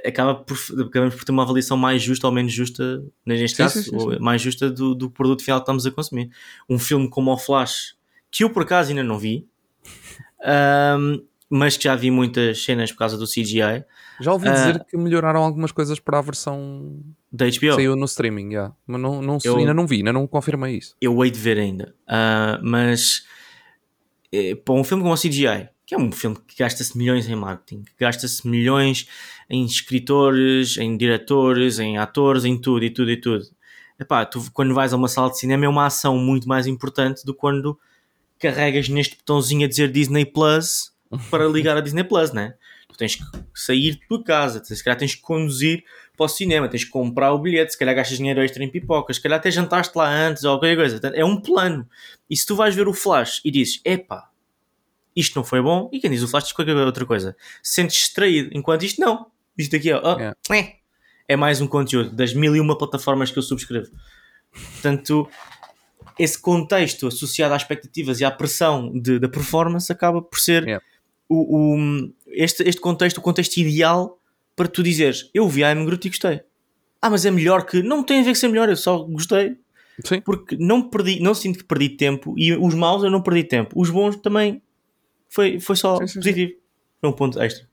acaba 0.06 0.36
por, 0.36 0.56
acabamos 0.88 1.16
por 1.16 1.26
ter 1.26 1.32
uma 1.32 1.42
avaliação 1.44 1.76
mais 1.76 2.02
justa 2.02 2.28
ou 2.28 2.32
menos 2.34 2.54
justa, 2.54 3.04
neste 3.26 3.58
Sim, 3.58 3.64
caso, 3.64 3.82
sim, 3.84 4.00
sim. 4.00 4.20
mais 4.20 4.40
justa 4.42 4.70
do, 4.70 4.94
do 4.96 5.10
produto 5.10 5.44
final 5.44 5.60
que 5.60 5.64
estamos 5.64 5.86
a 5.86 5.92
consumir. 5.92 6.30
Um 6.70 6.78
filme 6.80 7.10
como 7.10 7.32
o 7.34 7.38
Flash, 7.38 7.96
que 8.32 8.44
eu 8.44 8.52
por 8.52 8.62
acaso 8.64 8.90
ainda 8.92 9.04
não 9.04 9.18
vi, 9.18 9.48
ahm, 10.44 11.22
mas 11.50 11.76
que 11.78 11.86
já 11.86 11.96
vi 11.96 12.12
muitas 12.12 12.64
cenas 12.64 12.92
por 12.92 13.00
causa 13.00 13.18
do 13.18 13.26
CGI 13.26 13.84
Já 14.22 14.34
ouvi 14.34 14.48
Ah. 14.50 14.54
dizer 14.54 14.86
que 14.86 14.96
melhoraram 14.98 15.42
algumas 15.44 15.72
coisas 15.72 16.00
para 16.00 16.20
a 16.20 16.22
versão 16.22 17.00
da 17.32 17.46
HBO. 17.46 17.74
saiu 17.76 17.96
no 17.96 18.06
streaming, 18.06 18.50
yeah. 18.54 18.74
mas 18.86 19.02
não, 19.02 19.22
não, 19.22 19.38
Eu- 19.44 19.58
ainda 19.58 19.74
não 19.74 19.88
vi, 19.88 19.98
ainda 19.98 20.14
não 20.14 20.28
confirmei 20.28 20.78
isso. 20.78 20.96
eu 21.02 21.24
hei 21.24 21.32
de 21.32 21.40
ver 21.40 21.58
ainda. 21.58 21.96
Ah, 22.08 22.60
mas 22.62 23.26
eh, 24.32 24.56
para 24.56 24.76
um 24.76 24.84
filme 24.84 25.02
como 25.02 25.14
o 25.14 25.18
CGI, 25.18 25.70
que 25.86 25.96
é 25.96 25.98
um 25.98 26.12
filme 26.12 26.38
que 26.48 26.56
gasta-se 26.58 26.96
milhões 26.98 27.28
em 27.28 27.36
marketing, 27.36 27.84
gasta-se 28.00 28.48
milhões 28.48 29.08
em 29.50 29.66
escritores, 29.66 30.78
em 30.78 30.96
diretores, 30.96 31.80
em 31.80 31.98
atores, 31.98 32.46
em 32.46 32.56
tudo 32.60 32.86
e 32.86 32.90
tudo 32.92 33.10
e 33.10 33.18
tudo. 33.18 33.44
Epá, 34.00 34.24
tu 34.26 34.40
quando 34.54 34.74
vais 34.76 34.94
a 34.94 34.98
uma 34.98 35.08
sala 35.08 35.30
de 35.32 35.40
cinema 35.40 35.66
é 35.66 35.68
uma 35.70 35.86
ação 35.88 36.16
muito 36.18 36.48
mais 36.48 36.68
importante 36.68 37.26
do 37.26 37.34
que 37.34 37.40
quando 37.40 37.78
carregas 38.40 38.90
neste 38.90 39.18
botãozinho 39.18 39.66
a 39.66 39.70
dizer 39.70 39.92
Disney 39.92 40.26
Plus 40.26 40.92
para 41.30 41.48
ligar 41.48 41.78
a 41.78 41.82
Disney 41.82 42.04
Plus, 42.04 42.32
né? 42.32 42.56
Tu 42.88 42.98
tens 42.98 43.16
que 43.16 43.24
sair 43.54 43.92
de 43.92 44.08
tua 44.08 44.24
casa, 44.24 44.64
se 44.64 44.84
calhar 44.84 44.98
tens 44.98 45.16
que 45.16 45.22
conduzir 45.22 45.84
para 46.18 46.26
o 46.26 46.30
cinema, 46.30 46.68
tens 46.68 46.84
que 46.84 46.90
comprar 46.90 47.32
o 47.34 47.40
bilhete, 47.40 47.72
se 47.72 47.78
calhar 47.78 47.96
gastas 47.96 48.18
dinheiro 48.18 48.42
extra 48.42 48.64
em 48.64 48.70
pipocas, 48.70 49.18
se 49.18 49.22
calhar 49.22 49.40
até 49.40 49.50
jantaste 49.52 49.98
lá 49.98 50.10
antes 50.10 50.44
ou 50.44 50.60
qualquer 50.60 50.76
coisa. 50.76 51.00
É 51.14 51.24
um 51.24 51.40
plano. 51.40 51.88
E 52.30 52.36
se 52.36 52.46
tu 52.46 52.56
vais 52.56 52.76
ver 52.76 52.88
o 52.88 52.94
Flash 52.94 53.42
e 53.46 53.52
dizes, 53.52 53.80
epá, 53.86 54.30
isto 55.16 55.36
não 55.36 55.44
foi 55.44 55.62
bom, 55.62 55.90
e 55.92 56.00
quem 56.00 56.10
diz 56.12 56.24
o 56.24 56.28
Flash 56.28 56.46
diz 56.46 56.54
qualquer 56.54 56.76
outra 56.76 57.06
coisa, 57.06 57.36
sentes 57.64 57.98
distraído, 57.98 58.50
enquanto 58.54 58.84
isto 58.84 59.00
não. 59.02 59.28
Isto 59.58 59.76
aqui 59.76 59.92
é, 59.92 59.98
oh, 59.98 60.18
Yeah. 60.18 60.36
é, 60.52 60.76
é 61.28 61.36
mais 61.36 61.62
um 61.62 61.68
conteúdo 61.68 62.12
das 62.12 62.34
mil 62.34 62.56
e 62.56 62.60
uma 62.60 62.78
plataformas 62.78 63.32
que 63.32 63.38
eu 63.38 63.44
subscrevo. 63.44 63.90
Portanto, 64.52 65.30
esse 66.20 66.38
contexto 66.40 67.08
associado 67.08 67.54
às 67.54 67.62
expectativas 67.62 68.20
e 68.20 68.26
à 68.26 68.30
pressão 68.32 68.92
de- 68.92 69.18
da 69.20 69.30
performance 69.30 69.92
acaba 69.92 70.22
por 70.22 70.40
ser 70.40 70.64
Yeah. 70.64 70.86
o, 71.28 71.76
o- 71.76 72.14
este, 72.28 72.64
este 72.64 72.82
contexto, 72.82 73.18
o 73.18 73.22
contexto 73.22 73.58
ideal 73.58 74.20
para 74.56 74.68
tu 74.68 74.84
dizeres 74.84 75.30
eu 75.34 75.48
vi 75.48 75.64
a 75.64 75.72
I'm 75.72 75.86
Groot 75.86 76.06
e 76.06 76.10
gostei. 76.10 76.42
Ah, 77.02 77.10
mas 77.10 77.26
é 77.26 77.32
melhor 77.32 77.66
que. 77.66 77.82
Não 77.82 78.04
tem 78.04 78.20
a 78.20 78.24
ver 78.24 78.32
com 78.32 78.36
ser 78.36 78.50
melhor, 78.50 78.68
eu 78.68 78.76
só 78.76 79.00
gostei 79.04 79.56
Sim, 80.06 80.20
porque 80.22 80.58
não 80.58 80.90
perdi, 80.90 81.20
não 81.22 81.34
sinto 81.34 81.60
que 81.60 81.64
perdi 81.64 81.90
tempo 81.90 82.34
e 82.38 82.54
os 82.54 82.74
maus 82.74 83.04
eu 83.04 83.10
não 83.10 83.22
perdi 83.22 83.44
tempo. 83.46 83.80
Os 83.80 83.90
bons 83.90 84.18
também 84.18 84.62
foi, 85.30 85.60
foi 85.60 85.76
só 85.78 85.98
Sim, 86.00 86.08
sim, 86.08 86.20
positivo. 86.20 86.52
Foi 87.00 87.10
um 87.10 87.14
ponto 87.14 87.42
extra. 87.42 87.68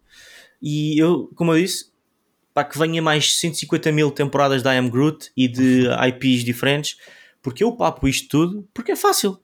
E 0.62 0.96
eu, 1.00 1.30
como 1.34 1.52
eu 1.54 1.60
disse, 1.60 1.90
para 2.54 2.64
que 2.64 2.78
venha 2.78 3.02
mais 3.02 3.38
150 3.38 3.90
mil 3.92 4.10
temporadas 4.10 4.62
da 4.62 4.74
I 4.74 4.78
Am 4.78 4.88
Groot 4.88 5.30
e 5.36 5.46
de 5.48 5.86
IPs 6.08 6.44
diferentes, 6.44 6.96
porque 7.46 7.62
eu 7.62 7.70
papo 7.70 8.08
isto 8.08 8.28
tudo 8.28 8.68
porque 8.74 8.90
é 8.90 8.96
fácil. 8.96 9.38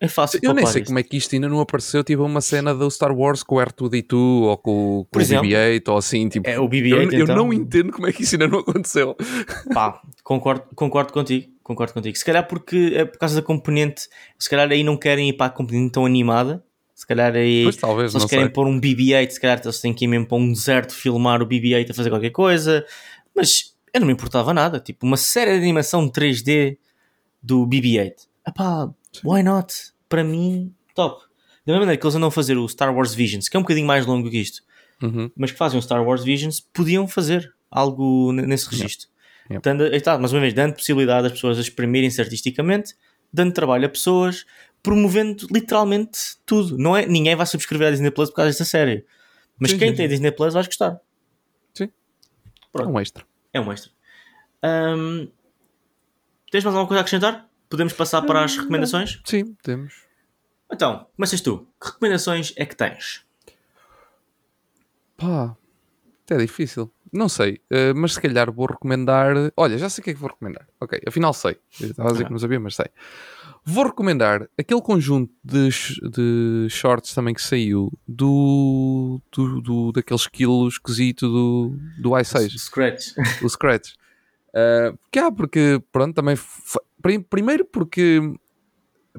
É 0.00 0.08
fácil. 0.08 0.40
eu 0.42 0.54
nem 0.54 0.64
sei 0.64 0.80
isto. 0.80 0.86
como 0.88 0.98
é 0.98 1.02
que 1.02 1.18
isto 1.18 1.34
ainda 1.34 1.50
não 1.50 1.60
apareceu, 1.60 2.02
tipo 2.02 2.24
uma 2.24 2.40
cena 2.40 2.74
do 2.74 2.90
Star 2.90 3.14
Wars 3.14 3.42
com 3.42 3.56
o 3.56 3.58
R2D2 3.58 4.14
ou 4.14 4.56
com, 4.56 4.72
com 5.04 5.06
Por 5.12 5.18
o 5.18 5.22
exemplo. 5.22 5.46
BB-8 5.46 5.88
ou 5.88 5.96
assim, 5.98 6.28
tipo, 6.30 6.48
É 6.48 6.58
o 6.58 6.66
BB-8 6.66 7.12
eu, 7.12 7.18
eu 7.18 7.24
então. 7.24 7.36
não 7.36 7.52
entendo 7.52 7.92
como 7.92 8.06
é 8.06 8.12
que 8.12 8.22
isso 8.22 8.34
ainda 8.36 8.48
não 8.48 8.60
aconteceu. 8.60 9.14
Pá, 9.74 10.00
concordo, 10.24 10.64
concordo 10.74 11.12
contigo. 11.12 11.52
Concordo 11.62 11.92
contigo. 11.92 12.16
Se 12.16 12.24
calhar 12.24 12.48
porque 12.48 12.92
é 12.96 13.04
por 13.04 13.18
causa 13.18 13.36
da 13.36 13.42
componente, 13.42 14.08
se 14.38 14.48
calhar 14.48 14.68
aí 14.72 14.82
não 14.82 14.96
querem 14.96 15.28
ir 15.28 15.34
para 15.34 15.46
a 15.46 15.50
componente 15.50 15.92
tão 15.92 16.06
animada. 16.06 16.64
Se 16.94 17.06
calhar 17.06 17.34
aí 17.36 17.64
Pois 17.64 17.76
talvez, 17.76 18.10
se 18.12 18.16
eles 18.16 18.28
querem 18.30 18.46
sei. 18.46 18.52
pôr 18.54 18.66
um 18.66 18.80
BB-8, 18.80 19.30
se 19.30 19.40
calhar 19.40 19.60
eles 19.62 19.78
têm 19.80 19.92
que 19.92 20.06
ir 20.06 20.08
mesmo 20.08 20.26
para 20.26 20.38
um 20.38 20.50
deserto 20.52 20.94
filmar 20.94 21.42
o 21.42 21.46
BB-8 21.46 21.90
a 21.90 21.94
fazer 21.94 22.08
qualquer 22.10 22.30
coisa. 22.30 22.84
Mas 23.36 23.72
eu 23.94 24.00
não 24.00 24.06
me 24.08 24.12
importava 24.14 24.52
nada. 24.54 24.80
Tipo, 24.80 25.06
uma 25.06 25.16
série 25.16 25.52
de 25.52 25.58
animação 25.58 26.08
3D 26.08 26.78
do 27.42 27.66
BB-8. 27.66 28.14
Epá, 28.46 28.90
why 29.24 29.42
not? 29.42 29.74
Para 30.08 30.22
mim, 30.24 30.74
top. 30.94 31.22
Da 31.64 31.72
mesma 31.72 31.80
maneira 31.80 32.00
que 32.00 32.04
eles 32.06 32.14
andam 32.16 32.28
a 32.28 32.32
fazer 32.32 32.56
o 32.56 32.68
Star 32.68 32.94
Wars 32.94 33.14
Visions, 33.14 33.48
que 33.48 33.56
é 33.56 33.60
um 33.60 33.62
bocadinho 33.62 33.86
mais 33.86 34.04
longo 34.06 34.28
que 34.30 34.38
isto, 34.38 34.62
Uhum. 35.02 35.30
mas 35.36 35.50
que 35.52 35.58
fazem 35.58 35.78
o 35.78 35.82
Star 35.82 36.04
Wars 36.04 36.22
Visions, 36.24 36.60
podiam 36.60 37.06
fazer 37.08 37.52
algo 37.70 38.32
nesse 38.32 38.68
registro. 38.68 39.08
Dando, 39.62 39.84
aí 39.84 39.96
está, 39.96 40.16
mais 40.18 40.32
uma 40.32 40.40
vez, 40.40 40.54
dando 40.54 40.74
possibilidade 40.74 41.26
às 41.26 41.32
pessoas 41.32 41.58
a 41.58 41.60
exprimirem-se 41.60 42.20
artisticamente, 42.20 42.94
dando 43.32 43.52
trabalho 43.52 43.84
a 43.86 43.88
pessoas, 43.88 44.46
promovendo 44.82 45.46
literalmente 45.50 46.18
tudo. 46.46 46.78
Não 46.78 46.96
é, 46.96 47.04
ninguém 47.06 47.34
vai 47.36 47.44
subscrever 47.46 47.88
a 47.88 47.90
Disney 47.90 48.10
Plus 48.10 48.30
por 48.30 48.36
causa 48.36 48.50
desta 48.50 48.64
série. 48.64 49.04
Mas 49.58 49.70
Sim, 49.72 49.78
quem 49.78 49.90
sim, 49.90 49.96
tem. 49.96 50.08
Disney 50.08 50.30
Plus 50.32 50.54
vai 50.54 50.64
gostar. 50.64 51.00
Sim. 51.74 51.88
Pronto. 52.72 52.88
É 52.88 52.92
um 52.92 53.00
extra. 53.00 53.24
É 53.52 53.60
um 53.60 53.72
extra. 53.72 53.90
Ahm, 54.62 55.28
tens 56.52 56.62
mais 56.64 56.76
alguma 56.76 56.86
coisa 56.86 57.00
a 57.00 57.02
acrescentar? 57.02 57.48
Podemos 57.68 57.92
passar 57.94 58.22
para 58.22 58.44
as 58.44 58.56
recomendações? 58.56 59.20
Sim, 59.24 59.56
temos. 59.62 59.94
Então, 60.72 61.06
começas 61.16 61.40
tu. 61.40 61.66
Que 61.80 61.88
recomendações 61.88 62.52
é 62.56 62.64
que 62.64 62.76
tens? 62.76 63.24
Pá, 65.16 65.56
até 66.24 66.34
é 66.34 66.38
difícil. 66.38 66.90
Não 67.12 67.28
sei, 67.28 67.60
eh, 67.70 67.92
mas 67.92 68.14
se 68.14 68.20
calhar 68.20 68.50
vou 68.50 68.66
recomendar. 68.66 69.34
Olha, 69.56 69.76
já 69.76 69.90
sei 69.90 70.00
o 70.00 70.04
que 70.04 70.10
é 70.10 70.14
que 70.14 70.18
vou 70.20 70.30
recomendar. 70.30 70.66
Ok, 70.80 70.98
afinal 71.06 71.34
sei. 71.34 71.58
Eu 71.80 71.90
estava 71.90 72.08
a 72.08 72.12
dizer 72.12 72.24
que 72.24 72.30
não 72.30 72.38
sabia, 72.38 72.58
mas 72.58 72.74
sei. 72.74 72.86
Vou 73.64 73.84
recomendar 73.84 74.48
aquele 74.58 74.80
conjunto 74.80 75.30
de, 75.44 75.68
de 76.10 76.66
shorts 76.70 77.14
também 77.14 77.34
que 77.34 77.42
saiu 77.42 77.92
do, 78.08 79.20
do, 79.30 79.60
do- 79.60 79.92
daquele 79.92 80.18
esquilo 80.18 80.66
esquisito 80.66 81.28
do, 81.28 81.76
do 82.00 82.10
i6, 82.10 82.58
Scratch. 82.58 83.12
o 83.42 83.48
Scratch. 83.48 83.90
Uh, 84.54 84.96
porque, 84.98 85.18
ah, 85.18 85.32
porque, 85.32 85.82
pronto, 85.90 86.14
também. 86.14 86.36
Primeiro 87.28 87.64
porque, 87.64 88.20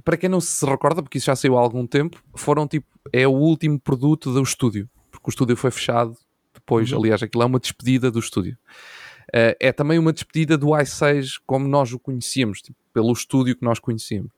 para 0.04 0.16
quem 0.16 0.30
não 0.30 0.40
se 0.40 0.66
recorda, 0.66 1.02
porque 1.02 1.18
isso 1.18 1.26
já 1.28 1.36
saiu 1.36 1.58
há 1.58 1.62
algum 1.62 1.86
tempo, 1.86 2.22
foram 2.36 2.68
tipo. 2.68 2.88
É 3.12 3.28
o 3.28 3.32
último 3.32 3.80
produto 3.80 4.32
do 4.32 4.42
estúdio. 4.42 4.90
Porque 5.12 5.30
o 5.30 5.32
estúdio 5.32 5.58
foi 5.58 5.72
fechado 5.72 6.16
depois. 6.54 6.92
Uhum. 6.92 7.00
Aliás, 7.00 7.22
aquilo 7.22 7.44
é 7.44 7.46
uma 7.46 7.60
despedida 7.60 8.10
do 8.10 8.20
estúdio. 8.20 8.58
Uh, 9.30 9.56
é 9.60 9.72
também 9.72 10.00
uma 10.00 10.14
despedida 10.14 10.58
do 10.58 10.68
i6 10.68 11.42
como 11.46 11.68
nós 11.68 11.92
o 11.92 12.00
conhecíamos, 12.00 12.62
tipo, 12.62 12.78
pelo 12.94 13.12
estúdio 13.12 13.56
que 13.56 13.64
nós 13.64 13.80
conhecíamos. 13.80 14.32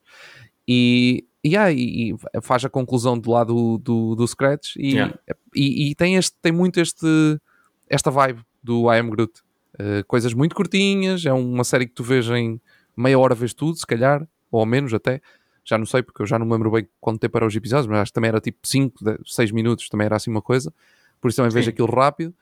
E, 0.68 1.26
e, 1.44 1.56
ah, 1.56 1.72
e- 1.72 2.16
faz 2.42 2.66
a 2.66 2.70
conclusão 2.70 3.18
do 3.20 3.30
lado 3.30 3.54
do, 3.54 3.78
do, 3.78 4.16
do 4.16 4.28
Scratch 4.28 4.76
e, 4.78 4.94
Yeah. 4.94 5.18
e, 5.54 5.92
e 5.92 5.96
tem, 5.96 6.16
este, 6.16 6.36
tem 6.42 6.52
muito 6.52 6.80
este, 6.80 7.06
esta 7.90 8.10
vibe 8.10 8.42
do 8.64 8.92
I 8.92 9.00
Am 9.00 9.10
Groot. 9.10 9.42
Uh, 9.80 10.04
coisas 10.08 10.34
muito 10.34 10.56
curtinhas, 10.56 11.26
é 11.26 11.34
uma 11.34 11.64
série 11.64 11.86
que 11.86 11.94
tu 11.94 12.04
vês 12.04 12.28
em 12.30 12.60
meia 12.96 13.20
hora, 13.20 13.36
vês 13.36 13.54
tudo, 13.54 13.78
se 13.78 13.86
calhar, 13.86 14.28
ou 14.52 14.60
ao 14.60 14.66
menos 14.66 14.94
até. 14.94 15.22
Já 15.64 15.78
não 15.78 15.86
sei, 15.86 16.04
porque 16.04 16.22
eu 16.22 16.26
já 16.28 16.38
não 16.40 16.46
me 16.46 16.54
lembro 16.54 16.72
bem 16.72 16.88
quanto 17.02 17.20
tempo 17.20 17.38
eram 17.38 17.48
os 17.48 17.56
episódios, 17.56 17.88
mas 17.88 18.00
acho 18.00 18.12
que 18.12 18.14
também 18.14 18.30
era 18.30 18.40
tipo 18.40 18.60
5, 18.64 18.98
6 19.26 19.52
minutos, 19.52 19.90
também 19.90 20.06
era 20.06 20.16
assim 20.16 20.30
uma 20.30 20.42
coisa. 20.42 20.72
Por 21.20 21.30
isso 21.30 21.38
também 21.38 21.52
vejo 21.52 21.66
Sim. 21.66 21.72
aquilo 21.72 21.90
rápido. 21.90 22.34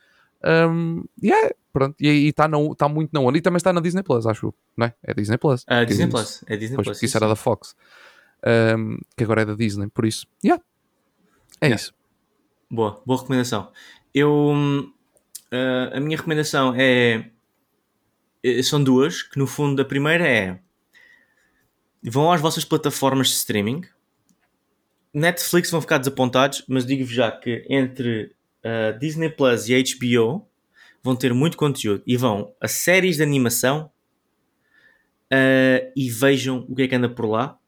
Um, 0.44 1.06
e 1.22 1.32
é, 1.32 1.56
pronto, 1.72 1.96
e 2.02 2.28
está 2.28 2.50
tá 2.78 2.90
muito 2.90 3.12
na 3.14 3.22
onda. 3.22 3.38
E 3.38 3.42
também 3.42 3.58
está 3.58 3.72
na 3.72 3.80
Disney 3.80 4.04
Plus, 4.04 4.28
acho 4.28 4.54
não 4.76 4.88
é? 4.88 4.94
É 5.02 5.14
Disney 5.14 5.38
Plus. 5.38 5.64
Ah, 5.68 5.86
Disney 5.86 6.08
Plus. 6.08 6.44
É 6.48 6.58
Disney 6.58 6.84
Plus. 6.84 7.02
isso 7.02 7.18
era 7.18 7.28
da 7.28 7.36
Fox. 7.36 7.76
Um, 8.46 8.98
que 9.16 9.24
agora 9.24 9.44
é 9.44 9.46
da 9.46 9.56
Disney, 9.56 9.88
por 9.88 10.06
isso. 10.06 10.28
Yeah. 10.44 10.62
É 11.62 11.68
Yeah. 11.68 11.82
isso. 11.82 11.94
Boa, 12.70 13.02
boa 13.06 13.20
recomendação. 13.22 13.72
Eu. 14.14 14.54
Ah, 15.54 15.98
a 15.98 16.00
minha 16.00 16.18
recomendação 16.18 16.74
é. 16.76 17.30
eh, 18.44 18.64
São 18.64 18.84
duas, 18.84 19.22
que 19.22 19.38
no 19.38 19.46
fundo 19.46 19.82
a 19.82 19.86
primeira 19.86 20.28
é. 20.28 20.60
Vão 22.04 22.32
às 22.32 22.42
vossas 22.42 22.66
plataformas 22.66 23.28
de 23.28 23.36
streaming. 23.36 23.84
Netflix 25.14 25.70
vão 25.70 25.80
ficar 25.80 26.00
desapontados, 26.00 26.66
mas 26.68 26.86
digo-vos 26.86 27.14
já 27.14 27.32
que 27.32 27.64
entre 27.70 28.36
ah, 28.64 28.92
Disney 29.00 29.30
Plus 29.30 29.70
e 29.70 29.84
HBO 29.84 30.48
vão 31.04 31.16
ter 31.16 31.34
muito 31.34 31.56
conteúdo 31.56 32.02
e 32.08 32.18
vão 32.18 32.56
a 32.60 32.68
séries 32.68 33.18
de 33.18 33.24
animação 33.24 33.92
ah, 35.32 35.92
e 35.96 36.10
vejam 36.10 36.66
o 36.68 36.76
que 36.76 36.82
é 36.84 36.88
que 36.88 36.96
anda 36.96 37.10
por 37.10 37.26
lá. 37.28 37.60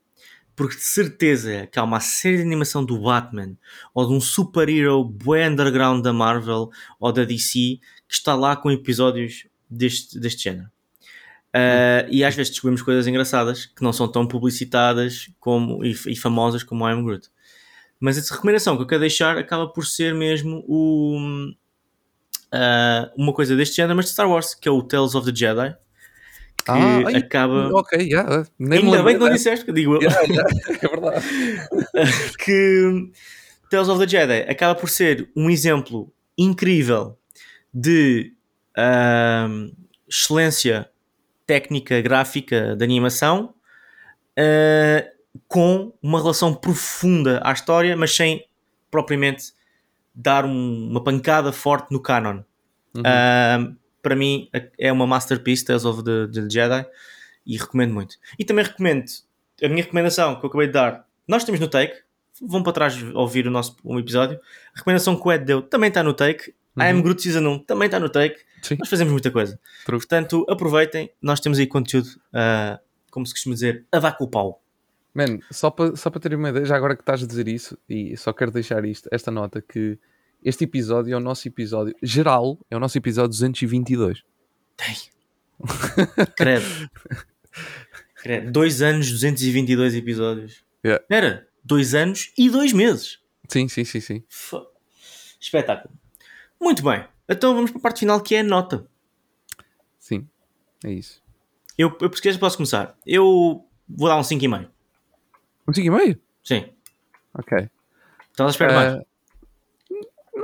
Porque 0.55 0.75
de 0.75 0.83
certeza 0.83 1.67
que 1.67 1.77
há 1.77 1.83
uma 1.83 1.99
série 1.99 2.37
de 2.37 2.43
animação 2.43 2.83
do 2.83 2.99
Batman 2.99 3.57
ou 3.93 4.07
de 4.07 4.13
um 4.13 4.21
super-hero 4.21 5.03
bué 5.03 5.47
underground 5.47 6.03
da 6.03 6.13
Marvel 6.13 6.69
ou 6.99 7.11
da 7.11 7.23
DC 7.23 7.79
que 8.07 8.13
está 8.13 8.35
lá 8.35 8.55
com 8.55 8.71
episódios 8.71 9.47
deste, 9.69 10.19
deste 10.19 10.43
género. 10.43 10.69
Uh, 11.55 12.03
e 12.09 12.23
às 12.23 12.35
vezes 12.35 12.51
descobrimos 12.51 12.81
coisas 12.81 13.07
engraçadas 13.07 13.65
que 13.65 13.81
não 13.81 13.93
são 13.93 14.09
tão 14.09 14.27
publicitadas 14.27 15.29
como, 15.39 15.85
e, 15.85 15.91
e 16.07 16.15
famosas 16.15 16.63
como 16.63 16.87
I 16.87 16.91
Am 16.91 17.03
Groot. 17.03 17.29
Mas 17.99 18.17
essa 18.17 18.33
recomendação 18.33 18.75
que 18.75 18.83
eu 18.83 18.87
quero 18.87 19.01
deixar 19.01 19.37
acaba 19.37 19.67
por 19.67 19.85
ser 19.85 20.13
mesmo 20.13 20.65
o, 20.67 21.17
uh, 22.53 23.11
uma 23.15 23.33
coisa 23.33 23.55
deste 23.55 23.77
género, 23.77 23.95
mas 23.95 24.05
de 24.05 24.11
Star 24.11 24.29
Wars, 24.29 24.53
que 24.53 24.67
é 24.67 24.71
o 24.71 24.83
Tales 24.83 25.15
of 25.15 25.31
the 25.31 25.35
Jedi. 25.35 25.75
Que 26.65 26.71
Ah, 26.71 27.03
ai, 27.05 27.15
acaba. 27.17 27.69
Ok, 27.73 27.97
yeah. 28.01 28.45
Nem 28.57 28.79
Ainda 28.85 29.03
bem 29.03 29.17
que 29.17 29.23
não 29.23 29.31
disseste, 29.31 29.63
que 29.65 29.71
digo 29.71 29.95
eu. 29.95 30.01
Yeah, 30.01 30.21
yeah, 30.27 30.49
é 30.81 30.87
verdade. 30.87 31.25
que 32.43 33.11
Tales 33.69 33.87
of 33.87 33.99
the 33.99 34.07
Jedi 34.07 34.49
acaba 34.49 34.73
por 34.73 34.89
ser 34.89 35.29
um 35.35 35.49
exemplo 35.49 36.11
incrível 36.37 37.17
de 37.73 38.33
ahm, 38.75 39.71
excelência 40.09 40.89
técnica 41.45 42.01
gráfica 42.01 42.75
de 42.75 42.83
animação 42.83 43.53
ah, 44.37 45.05
com 45.47 45.93
uma 46.01 46.19
relação 46.19 46.53
profunda 46.53 47.39
à 47.43 47.51
história, 47.53 47.95
mas 47.95 48.15
sem 48.15 48.43
propriamente 48.89 49.53
dar 50.15 50.45
um- 50.45 50.87
uma 50.89 51.03
pancada 51.03 51.51
forte 51.51 51.91
no 51.91 51.99
canon. 51.99 52.41
Uhum. 52.95 53.03
Ahm, 53.05 53.75
para 54.05 54.15
mim 54.15 54.47
é 54.77 54.91
uma 54.91 55.07
masterpiece 55.07 55.65
Tales 55.65 55.83
of 55.83 56.03
the, 56.03 56.27
the 56.31 56.47
Jedi 56.47 56.85
e 57.43 57.57
recomendo 57.57 57.91
muito. 57.91 58.17
E 58.37 58.45
também 58.45 58.63
recomendo 58.63 59.05
a 59.63 59.67
minha 59.67 59.81
recomendação 59.81 60.39
que 60.39 60.45
eu 60.45 60.49
acabei 60.49 60.67
de 60.67 60.73
dar. 60.73 61.07
Nós 61.27 61.43
temos 61.43 61.59
no 61.59 61.67
Take, 61.67 61.95
vão 62.39 62.61
para 62.61 62.71
trás 62.71 63.01
ouvir 63.15 63.47
o 63.47 63.51
nosso 63.51 63.75
um 63.83 63.97
episódio. 63.97 64.39
A 64.75 64.77
recomendação 64.77 65.19
que 65.19 65.27
o 65.27 65.31
Ed 65.31 65.43
deu 65.43 65.63
também 65.63 65.87
está 65.87 66.03
no 66.03 66.13
Take. 66.13 66.51
I 66.77 66.83
Am 66.83 66.97
Uhum. 66.97 67.01
Groot 67.01 67.23
Season 67.23 67.39
1 67.47 67.59
também 67.63 67.87
está 67.87 67.99
no 67.99 68.07
Take. 68.07 68.37
Sim. 68.61 68.75
Nós 68.77 68.89
fazemos 68.89 69.11
muita 69.11 69.31
coisa. 69.31 69.59
True. 69.87 69.97
Portanto, 69.97 70.45
aproveitem. 70.47 71.09
Nós 71.19 71.39
temos 71.39 71.57
aí 71.57 71.65
conteúdo, 71.65 72.09
ah, 72.31 72.79
como 73.09 73.25
se 73.25 73.33
costuma 73.33 73.55
dizer, 73.55 73.85
a 73.91 73.97
dar 73.97 74.11
com 74.11 74.25
o 74.25 74.29
pau. 74.29 74.61
Man, 75.15 75.39
só 75.49 75.71
para 75.71 75.95
só 75.95 76.11
para 76.11 76.19
ter 76.21 76.35
uma 76.35 76.49
ideia, 76.49 76.65
já 76.65 76.75
agora 76.75 76.95
que 76.95 77.01
estás 77.01 77.23
a 77.23 77.25
dizer 77.25 77.47
isso, 77.47 77.75
e 77.89 78.15
só 78.17 78.31
quero 78.31 78.51
deixar 78.51 78.85
isto, 78.85 79.09
esta 79.11 79.31
nota, 79.31 79.63
que 79.63 79.97
este 80.45 80.63
episódio 80.63 81.13
é 81.13 81.17
o 81.17 81.19
nosso 81.19 81.47
episódio 81.47 81.93
geral, 82.01 82.57
é 82.69 82.77
o 82.77 82.79
nosso 82.79 82.97
episódio 82.97 83.29
222. 83.31 84.23
Tem. 84.77 84.95
Credo. 86.37 86.89
Credo. 88.15 88.51
Dois 88.51 88.81
anos, 88.81 89.09
222 89.11 89.95
episódios. 89.95 90.63
Yeah. 90.85 91.03
Era 91.09 91.47
dois 91.63 91.93
anos 91.95 92.31
e 92.37 92.49
dois 92.49 92.71
meses. 92.71 93.19
Sim, 93.49 93.67
sim, 93.67 93.83
sim, 93.83 93.99
sim. 93.99 94.23
Fo- 94.29 94.67
Espetáculo. 95.39 95.93
Muito 96.61 96.83
bem. 96.83 97.05
Então 97.27 97.53
vamos 97.55 97.71
para 97.71 97.79
a 97.79 97.81
parte 97.81 97.99
final 98.01 98.21
que 98.21 98.35
é 98.35 98.39
a 98.41 98.43
nota. 98.43 98.87
Sim, 99.99 100.27
é 100.83 100.91
isso. 100.91 101.21
Eu, 101.77 101.95
eu 101.99 102.09
quiseres, 102.09 102.37
posso 102.37 102.57
começar. 102.57 102.95
Eu 103.05 103.67
vou 103.89 104.07
dar 104.07 104.17
um 104.17 104.21
5,5. 104.21 104.69
Um 105.67 105.71
5,5? 105.71 106.19
Sim. 106.43 106.69
Ok. 107.33 107.69
Estás 108.31 108.47
à 108.47 108.51
espera 108.51 108.69
de 108.71 108.75
mais? 108.93 109.05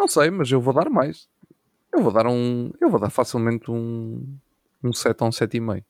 Não 0.01 0.07
sei, 0.07 0.31
mas 0.31 0.51
eu 0.51 0.59
vou 0.59 0.73
dar 0.73 0.89
mais. 0.89 1.29
Eu 1.93 2.01
vou 2.01 2.11
dar 2.11 2.25
um. 2.25 2.71
Eu 2.81 2.89
vou 2.89 2.99
dar 2.99 3.11
facilmente 3.11 3.69
um. 3.69 4.35
Um 4.83 4.91
7 4.91 5.21
ou 5.21 5.27
um 5.27 5.31
7,5. 5.31 5.85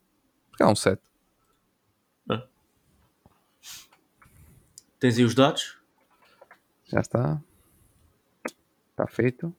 Porque 0.50 0.62
é 0.62 0.66
um 0.66 0.74
7. 0.74 1.00
Tens 5.00 5.16
aí 5.16 5.24
os 5.24 5.34
dados? 5.34 5.78
Já 6.84 7.00
está. 7.00 7.42
Está 8.90 9.06
feito. 9.06 9.56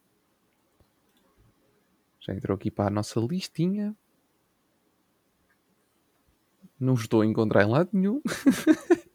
Já 2.20 2.36
entrou 2.36 2.56
aqui 2.56 2.70
para 2.70 2.90
a 2.90 2.92
nossa 2.92 3.20
listinha. 3.20 3.96
Não 6.80 6.94
estou 6.94 7.22
a 7.22 7.26
encontrar 7.26 7.64
em 7.64 7.72
lado 7.72 7.90
nenhum. 7.92 8.22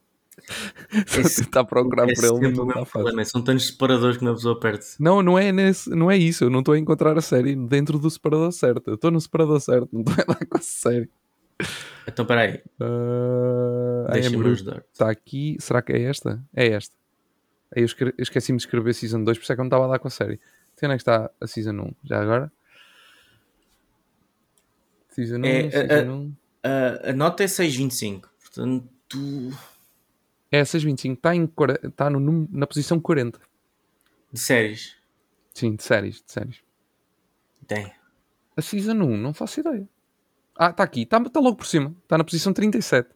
A 0.91 1.19
Esse- 1.21 1.43
tentar 1.43 1.63
procurar 1.65 2.09
É 2.09 2.13
por 2.13 2.23
ele, 2.23 2.33
sempre 2.33 2.51
não 2.57 2.67
fácil. 2.69 2.85
problema. 2.91 3.25
São 3.25 3.41
tantos 3.41 3.67
separadores 3.67 4.17
que 4.17 4.23
uma 4.23 4.33
pessoa 4.33 4.59
perde. 4.59 4.85
Não, 4.99 5.21
não 5.21 5.37
é, 5.37 5.51
nesse, 5.51 5.89
não 5.91 6.09
é 6.09 6.17
isso. 6.17 6.43
Eu 6.45 6.49
não 6.49 6.59
estou 6.59 6.73
a 6.73 6.79
encontrar 6.79 7.17
a 7.17 7.21
série 7.21 7.55
dentro 7.55 7.99
do 7.99 8.09
separador 8.09 8.51
certo. 8.51 8.87
Eu 8.89 8.95
estou 8.95 9.11
no 9.11 9.21
separador 9.21 9.59
certo, 9.59 9.89
não 9.91 10.01
estou 10.01 10.15
a 10.23 10.33
dar 10.33 10.45
com 10.45 10.57
a 10.57 10.61
série. 10.61 11.09
Então, 12.07 12.23
espera 12.23 12.41
aí. 12.41 12.61
Uh, 12.79 14.11
Deixa-me 14.11 14.47
ajudar. 14.49 14.83
está 14.91 15.09
aqui. 15.09 15.57
Será 15.59 15.81
que 15.81 15.91
é 15.93 16.01
esta? 16.03 16.41
É 16.55 16.67
esta. 16.69 16.95
Aí 17.75 17.83
eu 17.83 17.87
esqueci-me 18.17 18.57
de 18.57 18.63
escrever 18.63 18.93
Season 18.93 19.23
2, 19.23 19.37
por 19.37 19.43
isso 19.43 19.51
é 19.51 19.55
que 19.55 19.59
eu 19.61 19.63
não 19.63 19.67
estava 19.67 19.85
a 19.85 19.89
dar 19.89 19.99
com 19.99 20.07
a 20.07 20.11
série. 20.11 20.39
Então 20.73 20.87
onde 20.89 20.93
é 20.93 20.97
que 20.97 21.01
está 21.01 21.29
a 21.39 21.45
Season 21.47 21.73
1? 21.73 21.91
Já 22.05 22.21
agora? 22.21 22.51
Season 25.09 25.37
1, 25.39 25.45
É, 25.45 25.69
Season 25.69 25.93
é, 25.93 25.99
é. 25.99 26.09
1. 26.09 26.33
A, 26.63 27.09
a 27.09 27.13
nota 27.13 27.43
é 27.43 27.47
6,25. 27.47 28.21
Portanto, 28.41 29.51
É, 30.51 30.63
625. 30.65 31.15
Está, 31.15 31.35
em, 31.35 31.49
está 31.83 32.09
no, 32.09 32.47
na 32.51 32.65
posição 32.67 32.99
40. 32.99 33.39
de 34.31 34.39
séries. 34.39 34.95
Sim, 35.53 35.75
de 35.75 35.83
séries. 35.83 36.15
De 36.25 36.31
séries. 36.31 36.57
Tem. 37.67 37.91
A 38.57 38.61
Season 38.61 38.93
1, 38.93 39.17
não 39.17 39.33
faço 39.33 39.59
ideia. 39.59 39.87
Ah, 40.57 40.69
está 40.71 40.83
aqui. 40.83 41.03
Está, 41.03 41.17
está 41.21 41.39
logo 41.39 41.55
por 41.57 41.65
cima. 41.65 41.95
Está 42.03 42.17
na 42.17 42.23
posição 42.23 42.51
37. 42.51 43.09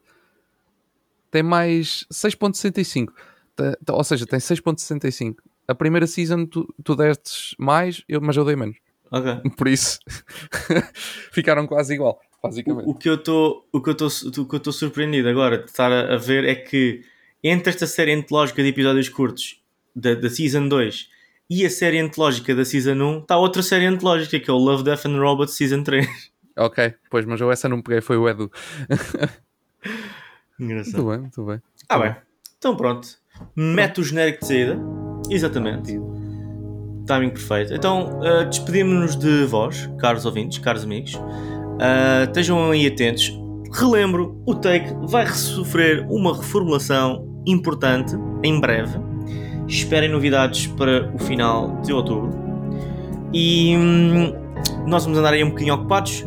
tem 1.31 1.41
mais 1.43 2.05
6.65. 2.11 3.07
Te- 3.55 3.71
te- 3.83 3.91
Ou 3.91 4.03
seja, 4.03 4.25
tem 4.25 4.39
6.65. 4.39 5.37
A 5.67 5.73
primeira 5.75 6.05
season 6.05 6.45
tu, 6.45 6.73
tu 6.83 6.95
destes 6.95 7.55
mais, 7.57 8.03
eu, 8.07 8.21
mas 8.21 8.37
eu 8.37 8.45
dei 8.45 8.55
menos. 8.55 8.77
Por 9.57 9.67
isso 9.67 9.99
ficaram 11.31 11.67
quase 11.67 11.93
igual, 11.93 12.19
basicamente. 12.41 12.85
O, 12.87 12.91
o 12.91 12.95
que 12.95 13.09
eu 13.09 13.15
estou 13.15 13.67
o 13.71 13.81
que 13.81 13.89
eu 14.67 14.71
surpreendido 14.73 15.29
agora 15.29 15.59
de 15.59 15.65
estar 15.65 15.91
a, 15.91 16.15
a 16.15 16.17
ver 16.17 16.45
é 16.45 16.55
que 16.55 17.03
entre 17.43 17.69
esta 17.69 17.85
série 17.85 18.13
antológica 18.13 18.63
de 18.63 18.69
episódios 18.69 19.09
curtos 19.09 19.61
da, 19.95 20.15
da 20.15 20.29
Season 20.29 20.67
2 20.67 21.09
e 21.49 21.65
a 21.65 21.69
série 21.69 21.99
antológica 21.99 22.55
da 22.55 22.63
Season 22.63 22.93
1 22.93 23.19
está 23.19 23.37
outra 23.37 23.61
série 23.61 23.85
antológica 23.85 24.39
que 24.39 24.49
é 24.49 24.53
o 24.53 24.57
Love, 24.57 24.83
Death 24.83 25.05
and 25.05 25.19
Robots 25.19 25.55
Season 25.55 25.83
3. 25.83 26.07
Ok, 26.55 26.93
pois, 27.09 27.25
mas 27.25 27.41
eu 27.41 27.51
essa 27.51 27.67
não 27.67 27.81
peguei, 27.81 27.99
foi 27.99 28.15
o 28.15 28.29
Edu. 28.29 28.51
Engraçado. 30.59 31.03
Muito 31.03 31.09
bem, 31.09 31.19
muito 31.19 31.45
bem. 31.45 31.61
Ah, 31.89 31.97
bem. 31.97 32.15
Então 32.57 32.77
pronto. 32.77 33.07
Mete 33.55 33.99
o 34.01 34.03
genérico 34.03 34.41
de 34.41 34.47
saída. 34.47 34.79
Exatamente. 35.29 35.99
Timing 37.07 37.31
perfeito. 37.31 37.73
Então, 37.73 38.19
uh, 38.19 38.45
despedimos-nos 38.47 39.15
de 39.15 39.45
vós, 39.45 39.89
caros 39.99 40.25
ouvintes, 40.25 40.59
caros 40.59 40.83
amigos. 40.83 41.15
Uh, 41.15 42.23
estejam 42.27 42.71
aí 42.71 42.87
atentos. 42.87 43.33
Relembro, 43.73 44.41
o 44.45 44.53
Take 44.53 44.93
vai 45.07 45.27
sofrer 45.27 46.05
uma 46.07 46.37
reformulação 46.37 47.32
importante 47.45 48.15
em 48.43 48.59
breve. 48.59 48.97
Esperem 49.67 50.09
novidades 50.09 50.67
para 50.67 51.09
o 51.13 51.17
final 51.19 51.79
de 51.83 51.93
outubro. 51.93 52.31
E 53.33 53.75
hum, 53.77 54.33
nós 54.85 55.03
vamos 55.03 55.17
andar 55.17 55.33
aí 55.33 55.43
um 55.43 55.49
bocadinho 55.49 55.73
ocupados. 55.75 56.25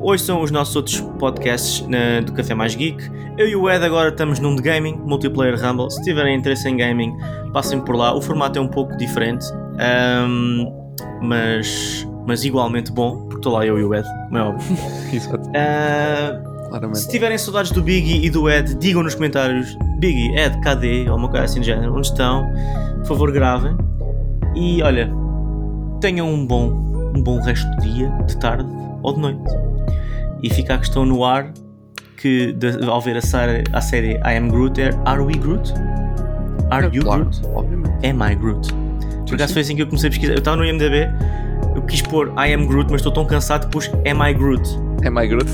Hoje 0.00 0.22
são 0.22 0.42
os 0.42 0.50
nossos 0.50 0.74
outros 0.76 1.00
podcasts 1.18 1.86
na- 1.88 2.20
do 2.20 2.32
Café 2.32 2.54
Mais 2.54 2.74
Geek. 2.74 3.02
Eu 3.38 3.48
e 3.48 3.56
o 3.56 3.70
Ed 3.70 3.84
agora 3.84 4.10
estamos 4.10 4.38
num 4.38 4.54
de 4.54 4.62
gaming, 4.62 4.96
multiplayer 5.04 5.58
Rumble. 5.60 5.90
Se 5.90 6.02
tiverem 6.02 6.36
interesse 6.36 6.68
em 6.68 6.76
gaming, 6.76 7.14
passem 7.52 7.80
por 7.80 7.96
lá. 7.96 8.14
O 8.14 8.20
formato 8.20 8.58
é 8.58 8.62
um 8.62 8.68
pouco 8.68 8.96
diferente, 8.96 9.44
ahm, 9.78 10.66
mas, 11.22 12.06
mas 12.26 12.44
igualmente 12.44 12.92
bom, 12.92 13.18
porque 13.22 13.36
estou 13.36 13.52
lá 13.54 13.64
eu 13.66 13.78
e 13.78 13.84
o 13.84 13.94
Ed, 13.94 14.06
como 14.26 14.38
é 14.38 14.42
óbvio. 14.42 14.76
Exato, 15.12 15.50
Ah, 16.64 16.76
se 16.76 16.80
claramente. 16.80 17.08
tiverem 17.08 17.38
saudades 17.38 17.70
do 17.70 17.82
Biggie 17.82 18.24
e 18.24 18.30
do 18.30 18.48
Ed, 18.50 18.74
digam 18.76 19.02
nos 19.02 19.14
comentários: 19.14 19.76
Biggie, 19.98 20.34
Ed, 20.36 20.60
cadê? 20.60 21.08
Ou 21.08 21.16
uma 21.16 21.28
coisa 21.28 21.44
assim 21.44 21.60
do 21.60 21.66
género. 21.66 21.94
Onde 21.94 22.06
estão? 22.08 22.50
Por 22.98 23.06
favor, 23.06 23.32
gravem. 23.32 23.76
E 24.56 24.82
olha, 24.82 25.10
tenham 26.00 26.28
um 26.28 26.46
bom, 26.46 27.12
um 27.16 27.22
bom 27.22 27.40
resto 27.40 27.68
de 27.80 27.92
dia, 27.94 28.08
de 28.26 28.36
tarde 28.38 28.66
ou 29.02 29.12
de 29.14 29.20
noite. 29.20 29.42
E 30.42 30.50
fica 30.52 30.74
a 30.74 30.78
questão 30.78 31.04
no 31.06 31.24
ar 31.24 31.52
que 32.16 32.52
de- 32.52 32.84
ao 32.88 33.00
ver 33.00 33.16
a 33.16 33.20
série, 33.20 33.64
a 33.72 33.80
série 33.80 34.14
I 34.24 34.36
Am 34.38 34.48
Groot 34.48 34.80
é 34.80 34.90
Are 35.04 35.20
we 35.22 35.34
Groot? 35.34 35.72
Are 36.70 36.88
you 36.92 37.02
Claro, 37.02 37.24
Groot? 37.24 37.42
obviamente. 37.54 38.06
Am 38.06 38.22
I 38.32 38.34
Groot? 38.34 38.68
Por 39.28 39.34
acaso 39.34 39.52
foi 39.52 39.62
assim 39.62 39.76
que 39.76 39.82
eu 39.82 39.86
comecei 39.86 40.08
a 40.08 40.10
pesquisar. 40.10 40.32
Eu 40.32 40.38
estava 40.38 40.56
no 40.56 40.64
IMDB, 40.64 41.08
eu 41.74 41.82
quis 41.82 42.00
pôr 42.02 42.28
I 42.38 42.52
Am 42.54 42.66
Groot, 42.66 42.90
mas 42.90 43.00
estou 43.00 43.12
tão 43.12 43.24
cansado 43.26 43.66
que 43.66 43.72
pus 43.72 43.90
Am 44.10 44.22
I 44.28 44.32
Groot? 44.34 44.68
É 45.04 45.10
my 45.10 45.26
Groot. 45.28 45.50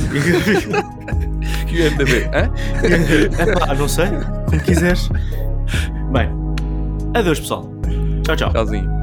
E 1.73 1.83
o 1.83 1.91
MDB, 1.93 2.29
hã? 2.35 2.51
Epá, 3.43 3.75
não 3.75 3.89
sei, 3.89 4.07
como 4.49 4.61
quiseres. 4.63 5.09
Bem, 6.13 6.29
adeus 7.15 7.41
pessoal. 7.41 7.69
Tchau, 8.25 8.37
tchau. 8.37 8.53
Tchauzinho. 8.53 9.00